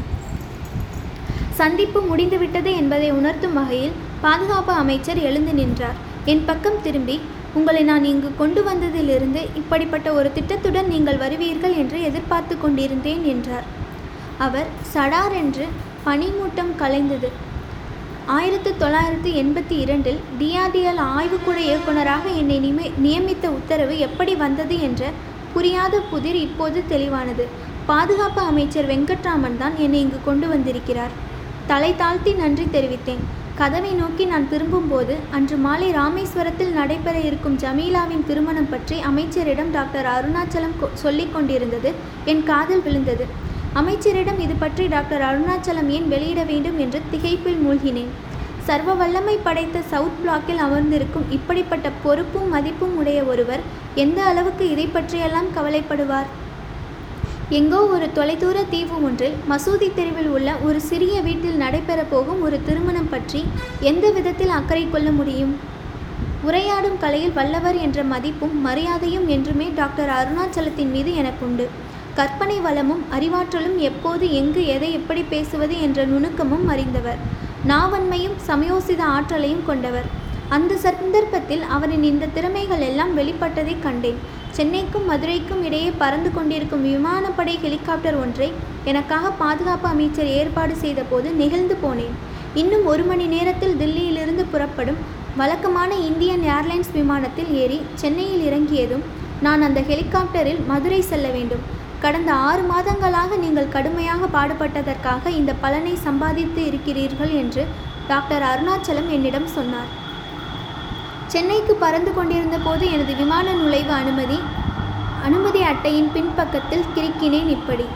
சந்திப்பு 1.60 2.00
முடிந்துவிட்டது 2.10 2.70
என்பதை 2.80 3.08
உணர்த்தும் 3.18 3.56
வகையில் 3.60 3.96
பாதுகாப்பு 4.24 4.72
அமைச்சர் 4.82 5.20
எழுந்து 5.28 5.54
நின்றார். 5.60 6.00
என் 6.32 6.44
பக்கம் 6.48 6.82
திரும்பி 6.86 7.16
உங்களை 7.58 7.82
நான் 7.90 8.04
இங்கு 8.10 8.28
கொண்டு 8.42 8.60
வந்ததிலிருந்து 8.68 9.40
இப்படிப்பட்ட 9.60 10.08
ஒரு 10.18 10.28
திட்டத்துடன் 10.36 10.90
நீங்கள் 10.94 11.22
வருவீர்கள் 11.24 11.74
என்று 11.82 11.98
எதிர்பார்த்து 12.08 12.54
கொண்டிருந்தேன் 12.64 13.24
என்றார். 13.32 13.66
அவர் 14.46 14.68
சடார் 14.92 15.34
என்று 15.42 15.66
பனிமூட்டம் 16.06 16.74
கலைந்தது. 16.78 17.28
ஆயிரத்து 18.26 18.76
தொள்ளாயிரத்து 18.76 19.30
எண்பத்தி 19.30 19.78
இரண்டில் 19.78 20.20
டிஆர்டிஎல் 20.40 20.96
ஆய்வுக்கூட 20.96 21.56
இயக்குனராக 21.56 22.28
என்னை 22.28 22.72
நிமி 22.72 22.98
நியமித்த 22.98 23.50
உத்தரவு 23.50 23.98
எப்படி 23.98 24.34
வந்தது 24.34 24.80
என்ற 24.80 25.10
புரியாத 25.52 26.00
புதிர் 26.00 26.34
இப்போது 26.34 26.82
தெளிவானது. 26.88 27.46
பாதுகாப்பு 27.86 28.42
அமைச்சர் 28.42 28.88
வெங்கட்ராமன் 28.88 29.58
தான் 29.58 29.76
என்னை 29.76 30.00
இங்கு 30.00 30.18
கொண்டு 30.24 30.48
வந்திருக்கிறார். 30.48 31.10
தலை 31.66 31.96
தாழ்த்தி 31.96 32.32
நன்றி 32.32 32.64
தெரிவித்தேன். 32.64 33.18
கதவை 33.54 33.90
நோக்கி 33.90 34.24
நான் 34.24 34.48
திரும்பும்போது 34.48 35.16
அன்று 35.30 35.56
மாலை 35.56 35.92
ராமேஸ்வரத்தில் 35.92 36.72
நடைபெற 36.72 37.18
இருக்கும் 37.18 37.58
ஜமீலாவின் 37.58 38.26
திருமணம் 38.26 38.68
பற்றி 38.68 39.00
அமைச்சரிடம் 39.00 39.70
டாக்டர் 39.70 40.06
அருணாச்சலம் 40.06 40.82
கொ- 40.82 40.94
சொல்லிக் 40.94 41.34
கொண்டிருந்தது 41.34 41.92
என் 42.24 42.44
காதில் 42.44 42.82
விழுந்தது. 42.82 43.50
அமைச்சரிடம் 43.80 44.40
இது 44.44 44.54
பற்றி 44.62 44.84
டாக்டர் 44.92 45.22
அருணாச்சலம் 45.28 45.88
ஏன் 45.96 46.08
வெளியிட 46.08 46.40
வேண்டும் 46.50 46.78
என்று 46.78 46.98
திகைப்பில் 47.12 47.60
மூழ்கினேன். 47.64 48.10
சர்வ 48.66 48.90
வல்லமை 48.94 49.36
படைத்த 49.46 49.78
சவுத் 49.92 50.18
பிளாக்கில் 50.18 50.60
அமர்ந்திருக்கும் 50.64 51.30
இப்படிப்பட்ட 51.36 51.86
பொறுப்பும் 52.02 52.50
மதிப்பும் 52.54 52.96
உடைய 53.00 53.20
ஒருவர் 53.32 53.62
எந்த 53.94 54.18
அளவுக்கு 54.30 54.64
இதை 54.70 54.86
பற்றியெல்லாம் 54.86 55.48
கவலைப்படுவார்? 55.56 56.28
எங்கோ 57.58 57.80
ஒரு 57.94 58.06
தொலைதூர 58.18 58.58
தீவு 58.72 58.96
ஒன்றில் 59.06 59.38
மசூதி 59.50 59.88
தெருவில் 59.98 60.30
உள்ள 60.36 60.50
ஒரு 60.66 60.78
சிறிய 60.90 61.14
வீட்டில் 61.20 61.60
நடைபெறப் 61.64 62.10
போகும் 62.10 62.42
ஒரு 62.42 62.58
திருமணம் 62.68 63.10
பற்றி 63.14 63.42
எந்த 63.90 64.04
விதத்தில் 64.10 64.54
அக்கறை 64.58 64.84
கொள்ள 64.90 65.10
முடியும்? 65.10 65.54
உரையாடும் 66.48 67.00
கலையில் 67.04 67.36
வல்லவர் 67.38 67.78
என்ற 67.86 68.02
மதிப்பும் 68.12 68.54
மரியாதையும் 68.66 69.26
என்றுமே 69.28 69.68
டாக்டர் 69.80 70.12
அருணாச்சலத்தின் 70.18 70.92
மீது 70.96 71.12
எனக்குண்டு. 71.22 71.66
கற்பனை 72.14 72.60
வளமும் 72.60 73.04
அறிவாற்றலும் 73.18 73.76
எப்போது 73.76 74.32
எங்கு 74.32 74.66
எதை 74.66 74.92
எப்படி 74.92 75.22
பேசுவது 75.22 75.80
என்ற 75.80 76.04
நுணுக்கமும் 76.04 76.68
அறிந்தவர். 76.68 77.20
நாவன்மையும் 77.68 78.36
சமயோசித 78.46 79.00
ஆற்றலையும் 79.04 79.64
கொண்டவர். 79.66 80.08
அந்த 80.48 80.76
சந்தர்ப்பத்தில் 80.76 81.62
அவரின் 81.62 82.02
இந்த 82.02 82.26
திறமைகள் 82.26 82.80
எல்லாம் 82.80 83.16
வெளிப்பட்டதைக் 83.18 83.82
கண்டேன். 83.82 84.18
சென்னைக்கும் 84.56 85.06
மதுரைக்கும் 85.06 85.64
இடையே 85.64 85.92
பறந்து 85.98 86.30
கொண்டிருக்கும் 86.34 86.82
விமானப்படை 86.82 87.58
ஹெலிகாப்டர் 87.62 88.20
ஒன்றை 88.20 88.52
எனக்காக 88.84 89.30
பாதுகாப்பு 89.30 89.88
அமைச்சர் 89.88 90.26
ஏற்பாடு 90.26 90.76
செய்தபோது 90.76 91.30
நெகிழ்ந்து 91.30 91.76
போனேன். 91.84 92.16
இன்னும் 92.54 92.86
ஒரு 92.86 93.02
மணி 93.02 93.26
நேரத்தில் 93.26 93.78
தில்லியிலிருந்து 93.78 94.44
புறப்படும் 94.50 95.02
வழக்கமான 95.36 95.94
இந்தியன் 95.94 96.42
ஏர்லைன்ஸ் 96.56 96.92
விமானத்தில் 96.92 97.52
ஏறி 97.54 97.80
சென்னையில் 97.94 98.44
இறங்கியதும் 98.44 99.06
நான் 99.40 99.62
அந்த 99.62 99.80
ஹெலிகாப்டரில் 99.80 100.66
மதுரை 100.66 101.00
செல்ல 101.00 101.28
வேண்டும். 101.28 101.80
கடந்த 102.02 102.30
ஆறு 102.48 102.62
மாதங்களாக 102.70 103.36
நீங்கள் 103.42 103.72
கடுமையாக 103.74 104.28
பாடுபட்டதற்காக 104.34 105.30
இந்த 105.40 105.52
பலனை 105.62 105.92
சம்பாதித்து 106.06 106.60
இருக்கிறீர்கள் 106.70 107.32
என்று 107.40 107.62
டாக்டர் 108.10 108.44
அருணாச்சலம் 108.50 109.10
என்னிடம் 109.16 109.48
சொன்னார். 109.56 109.90
சென்னைக்கு 111.32 111.74
பறந்து 111.82 112.12
கொண்டிருந்த 112.14 112.56
போது 112.64 112.84
எனது 112.94 113.12
விமான 113.20 113.46
நுழைவு 113.60 113.92
அனுமதி 114.00 114.38
அனுமதி 115.26 115.60
அட்டையின் 115.70 116.10
பின்பக்கத்தில் 116.14 116.88
கிறுக்கினேன் 116.94 117.50
இப்படி. 117.56 117.86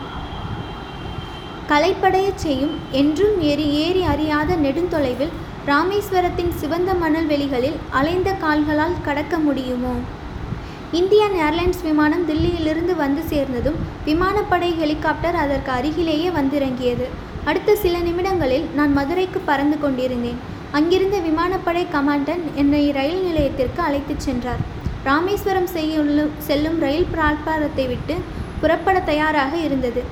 கலைப்படையச் 1.71 2.43
செய்யும் 2.45 2.75
என்றும் 3.01 3.37
ஏறி 3.51 3.67
ஏறி 3.85 4.03
அறியாத 4.13 4.57
நெடுந்தொலைவில் 4.65 5.35
ராமேஸ்வரத்தின் 5.71 6.53
சிவந்த 6.61 6.91
மணல் 7.03 7.29
வெளிகளில் 7.33 7.81
அலைந்த 8.01 8.31
கால்களால் 8.45 9.03
கடக்க 9.09 9.37
முடியுமோ? 9.47 9.95
இந்தியன் 10.93 11.33
ஏர்லைன்ஸ் 11.33 11.83
விமானம் 11.83 12.29
தில்லியிலிருந்து 12.29 12.97
வந்து 12.97 13.23
சேர்ந்ததும் 13.23 13.75
விமானப்படை 14.05 14.75
ஹெலிகாப்டர் 14.75 15.35
அதற்கு 15.35 15.71
அருகிலேயே 15.71 16.29
வந்திறங்கியது. 16.29 17.05
அடுத்த 17.45 17.77
சில 17.77 17.99
நிமிடங்களில் 17.99 18.65
நான் 18.75 18.93
மதுரைக்கு 18.93 19.41
பறந்து 19.41 19.81
கொண்டிருந்தேன். 19.81 20.37
அங்கிருந்த 20.71 21.19
விமானப்படை 21.19 21.87
கமாண்டன் 21.93 22.41
என்னை 22.55 22.91
ரயில் 22.91 23.23
நிலையத்திற்கு 23.23 23.83
அழைத்துச் 23.83 24.21
சென்றார். 24.21 24.59
ராமேஸ்வரம் 25.05 25.67
செய்யுள்ள- 25.67 26.27
செல்லும் 26.39 26.81
ரயில் 26.81 27.07
பிளாட்பாரத்தை 27.15 27.87
விட்டு 27.87 28.15
புறப்பட 28.61 29.01
தயாராக 29.01 29.57
இருந்தது. 29.57 30.03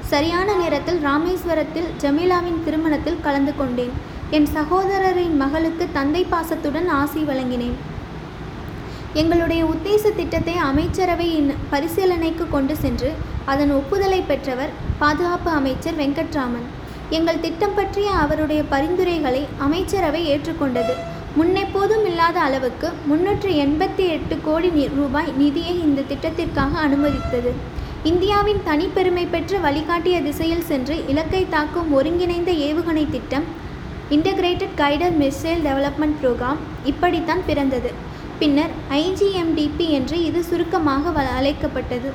சரியான 0.00 0.54
நேரத்தில் 0.54 1.04
ராமேஸ்வரத்தில் 1.04 1.90
ஜமீலாவின் 2.00 2.64
திருமணத்தில் 2.64 3.20
கலந்து 3.22 3.56
கொண்டேன். 3.56 3.90
என் 4.30 4.46
சகோதரரின் 4.46 5.36
மகளுக்கு 5.36 5.88
தந்தை 5.92 6.26
பாசத்துடன் 6.30 6.88
ஆசி 6.88 7.20
வழங்கினேன். 7.20 7.89
எங்களுடைய 9.14 9.64
உத்தேச 9.64 10.02
திட்டத்தை 10.16 10.52
அமைச்சரவையின் 10.66 11.48
பரிசீலனைக்கு 11.70 12.48
கொண்டு 12.48 12.76
சென்று 12.76 13.12
அதன் 13.44 13.70
ஒப்புதலை 13.70 14.20
பெற்றவர் 14.20 14.70
பாதுகாப்பு 14.98 15.50
அமைச்சர் 15.50 15.94
வெங்கட்ராமன். 15.94 16.66
எங்கள் 17.10 17.40
திட்டம் 17.40 17.74
பற்றிய 17.74 18.10
அவருடைய 18.10 18.62
பரிந்துரைகளை 18.62 19.46
அமைச்சரவை 19.58 20.20
ஏற்றுக்கொண்டது. 20.34 20.94
முன்னெப்போதும் 21.38 22.04
இல்லாத 22.10 22.40
அளவுக்கு 22.40 22.90
முன்னூற்று 23.06 23.50
எண்பத்தி 23.64 24.04
எட்டு 24.16 24.38
கோடி 24.40 24.70
ரூபாய் 24.98 25.32
நிதியை 25.38 25.74
இந்த 25.86 26.04
திட்டத்திற்காக 26.12 26.72
அனுமதித்தது. 26.86 27.52
இந்தியாவின் 28.02 28.60
தனிப்பெருமை 28.68 29.26
பெற்ற 29.30 29.58
வழிகாட்டிய 29.58 30.22
திசையில் 30.22 30.68
சென்று 30.70 31.06
இலக்கை 31.06 31.46
தாக்கும் 31.48 31.92
ஒருங்கிணைந்த 31.92 32.52
ஏவுகணை 32.52 33.10
திட்டம் 33.10 33.44
integrated 34.10 34.74
guider 34.74 35.18
missile 35.18 35.64
development 35.66 36.16
programme 36.22 36.62
இப்படித்தான் 36.84 37.42
பிறந்தது. 37.46 37.92
பின்னர் 38.40 38.70
ஐஜிஎம்டிபி 38.90 39.88
என்று 39.88 40.24
இது 40.24 40.44
சுருக்கமாக 40.44 41.10
வ- 41.10 41.36
அழைக்கப்பட்டது. 41.36 42.10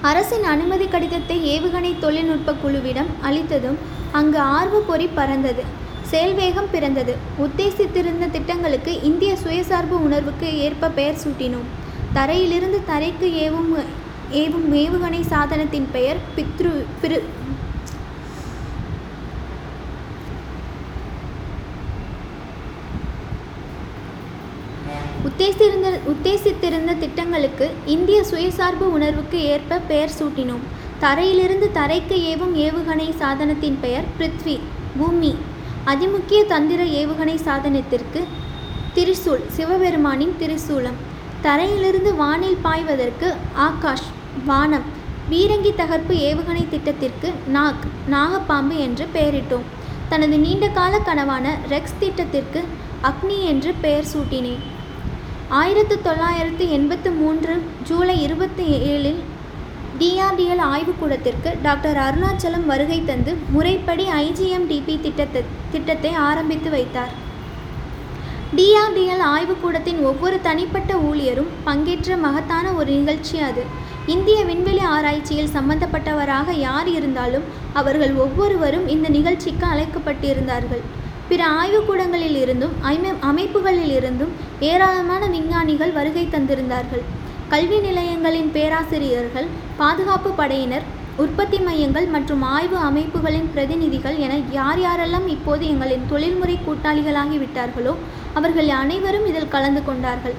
அரசின் 0.00 0.44
அனுமதி 0.44 0.86
கடிதத்தை 0.86 1.60
ஏவுகணை 1.60 1.98
தொழில்நுட்ப 1.98 2.52
குழுவிடம் 2.52 3.06
அளித்ததும் 3.22 3.74
அங்கு 4.12 4.38
ஆர்வ 4.38 4.80
பொறி 4.80 5.06
பறந்தது. 5.06 5.62
செயல்வேகம் 6.02 6.70
பிறந்தது. 6.70 7.16
உத்தேசித்திருந்த 7.38 8.30
திட்டங்களுக்கு 8.30 9.02
இந்திய 9.02 9.36
சுயசார்பு 9.44 9.90
உணர்வுக்கு 9.90 10.58
ஏற்ப 10.58 10.88
பெயர் 10.88 11.14
சூட்டினோம். 11.14 11.66
தரையிலிருந்து 12.12 12.80
தரைக்கு 12.88 13.22
ஏவும் 13.22 13.80
ஏவும் 14.32 14.72
ஏவுகணை 14.72 15.20
சாதனத்தின் 15.20 15.86
பெயர் 15.92 16.16
பித்ரு 16.36 16.84
பிரு 17.00 17.24
உத்தேசித்திருந்த 25.34 25.88
உத்தேசித்திருந்த 26.10 26.92
திட்டங்களுக்கு 26.98 27.66
இந்திய 27.84 28.18
சுயசார்பு 28.30 28.84
உணர்வுக்கு 28.96 29.38
ஏற்ப 29.44 29.78
பெயர் 29.88 30.12
சூட்டினோம். 30.18 30.60
தரையிலிருந்து 31.00 31.66
தரைக்கு 31.78 32.16
ஏவும் 32.32 32.52
ஏவுகணை 32.66 33.06
சாதனத்தின் 33.20 33.78
பெயர் 33.80 34.06
பிருத்வி 34.18 34.54
பூமி. 34.98 35.32
அதிமுக்கிய 35.86 36.40
தந்திர 36.52 36.84
ஏவுகணை 37.00 37.34
சாதனத்திற்கு 37.46 38.20
திரிசூல் 38.94 39.42
சிவபெருமானின் 39.56 40.36
திரிசூலம். 40.42 41.00
தரையிலிருந்து 41.42 42.12
வானில் 42.20 42.60
பாய்வதற்கு 42.66 43.30
ஆகாஷ் 43.66 44.08
வானம். 44.44 44.86
பீரங்கி 45.30 45.72
தகர்ப்பு 45.80 46.16
ஏவுகணை 46.28 46.64
திட்டத்திற்கு 46.68 47.30
நாக் 47.56 47.88
நாகப்பாம்பு 48.14 48.78
என்று 48.86 49.06
பெயரிட்டோம். 49.16 49.66
தனது 50.08 50.38
நீண்ட 50.38 50.68
கால 50.68 51.02
கனவான 51.10 51.56
ரெக்ஸ் 51.74 51.98
திட்டத்திற்கு 51.98 52.62
அக்னி 53.10 53.40
என்று 53.52 53.72
பெயர் 53.80 54.10
சூட்டினேன். 54.14 54.64
ஆயிரத்து 55.60 55.96
தொள்ளாயிரத்து 56.04 56.64
எண்பத்து 56.76 57.08
மூன்று 57.18 57.54
ஜூலை 57.88 58.14
இருபத்தி 58.26 58.64
ஏழில் 58.92 59.18
டிஆர்டிஎல் 59.98 60.62
ஆய்வுக்கூடத்திற்கு 60.72 61.50
டாக்டர் 61.66 61.98
அருணாச்சலம் 62.04 62.64
வருகை 62.70 62.98
தந்து 63.10 63.32
முறைப்படி 63.54 64.06
ஐஜிஎம்டிபி 64.22 64.94
திட்டத்தை 65.04 65.42
திட்டத்தை 65.74 66.12
ஆரம்பித்து 66.28 66.70
வைத்தார். 66.76 67.12
டிஆர்டிஎல் 68.56 69.24
ஆய்வுக்கூடத்தின் 69.34 70.00
ஒவ்வொரு 70.10 70.38
தனிப்பட்ட 70.48 70.94
ஊழியரும் 71.08 71.52
பங்கேற்ற 71.68 72.16
மகத்தான 72.26 72.66
ஒரு 72.80 72.90
நிகழ்ச்சி 72.98 73.38
அது. 73.50 73.64
இந்திய 74.14 74.40
விண்வெளி 74.50 74.84
ஆராய்ச்சியில் 74.96 75.54
சம்பந்தப்பட்டவராக 75.56 76.52
யார் 76.66 76.90
இருந்தாலும் 76.98 77.48
அவர்கள் 77.82 78.14
ஒவ்வொருவரும் 78.24 78.86
இந்த 78.96 79.08
நிகழ்ச்சிக்கு 79.18 79.66
அழைக்கப்பட்டிருந்தார்கள். 79.72 80.84
பிற 81.28 81.42
ஆய்வுக்கூடங்களில் 81.60 82.38
இருந்தும் 82.44 82.74
ஐமை 82.92 83.12
அமைப்புகளில் 83.30 83.94
இருந்தும் 83.98 84.32
ஏராளமான 84.70 85.22
விஞ்ஞானிகள் 85.34 85.92
வருகை 85.98 86.24
தந்திருந்தார்கள். 86.34 87.04
கல்வி 87.52 87.78
நிலையங்களின் 87.86 88.50
பேராசிரியர்கள் 88.56 89.48
பாதுகாப்பு 89.80 90.30
படையினர் 90.40 90.86
உற்பத்தி 91.22 91.58
மையங்கள் 91.66 92.06
மற்றும் 92.14 92.42
ஆய்வு 92.54 92.78
அமைப்புகளின் 92.88 93.48
பிரதிநிதிகள் 93.54 94.16
என 94.26 94.36
யார் 94.58 94.80
யாரெல்லாம் 94.84 95.26
இப்போது 95.34 95.64
எங்களின் 95.72 96.08
தொழில்முறை 96.12 96.56
கூட்டாளிகளாகி 96.66 97.38
விட்டார்களோ 97.42 97.94
அவர்கள் 98.38 98.70
அனைவரும் 98.82 99.26
இதில் 99.30 99.52
கலந்து 99.54 99.82
கொண்டார்கள். 99.84 100.36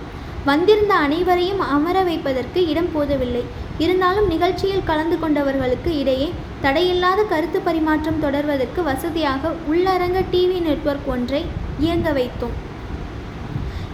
வந்திருந்த 0.49 0.93
அனைவரையும் 1.05 1.61
அமர 1.75 1.97
வைப்பதற்கு 2.09 2.59
இடம் 2.71 2.91
போதவில்லை. 2.95 3.43
இருந்தாலும் 3.79 4.27
நிகழ்ச்சியில் 4.27 4.85
கலந்து 4.85 5.15
கொண்டவர்களுக்கு 5.15 5.91
இடையே 6.01 6.27
தடையில்லாத 6.61 7.23
கருத்து 7.23 7.59
பரிமாற்றம் 7.59 8.21
தொடர்வதற்கு 8.21 8.83
வசதியாக 8.83 9.51
உள்ளரங்க 9.71 10.21
டிவி 10.31 10.59
நெட்வொர்க் 10.67 11.09
ஒன்றை 11.13 11.41
இயங்க 11.79 12.11
வைத்தோம். 12.11 12.55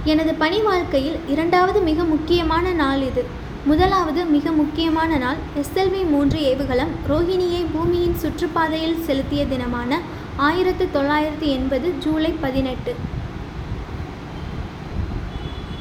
எனது 0.04 0.34
பணி 0.34 0.60
வாழ்க்கையில் 0.62 1.18
இரண்டாவது 1.28 1.80
மிக 1.80 2.04
முக்கியமான 2.04 2.72
நாள் 2.74 3.02
இது. 3.02 3.24
முதலாவது 3.66 4.26
மிக 4.26 4.52
முக்கியமான 4.52 5.18
நாள் 5.18 5.40
எஸ்எல்வி 5.62 6.04
மூன்று 6.10 6.40
ஏவுகலம் 6.52 6.94
ரோஹிணியை 7.10 7.64
பூமியின் 7.74 8.20
சுற்றுப்பாதையில் 8.22 9.02
செலுத்திய 9.08 9.46
தினமான 9.46 10.00
ஆயிரத்து 10.36 10.88
தொள்ளாயிரத்து 10.92 11.48
எண்பது 11.48 11.94
ஜூலை 12.00 12.34
பதினெட்டு. 12.46 12.94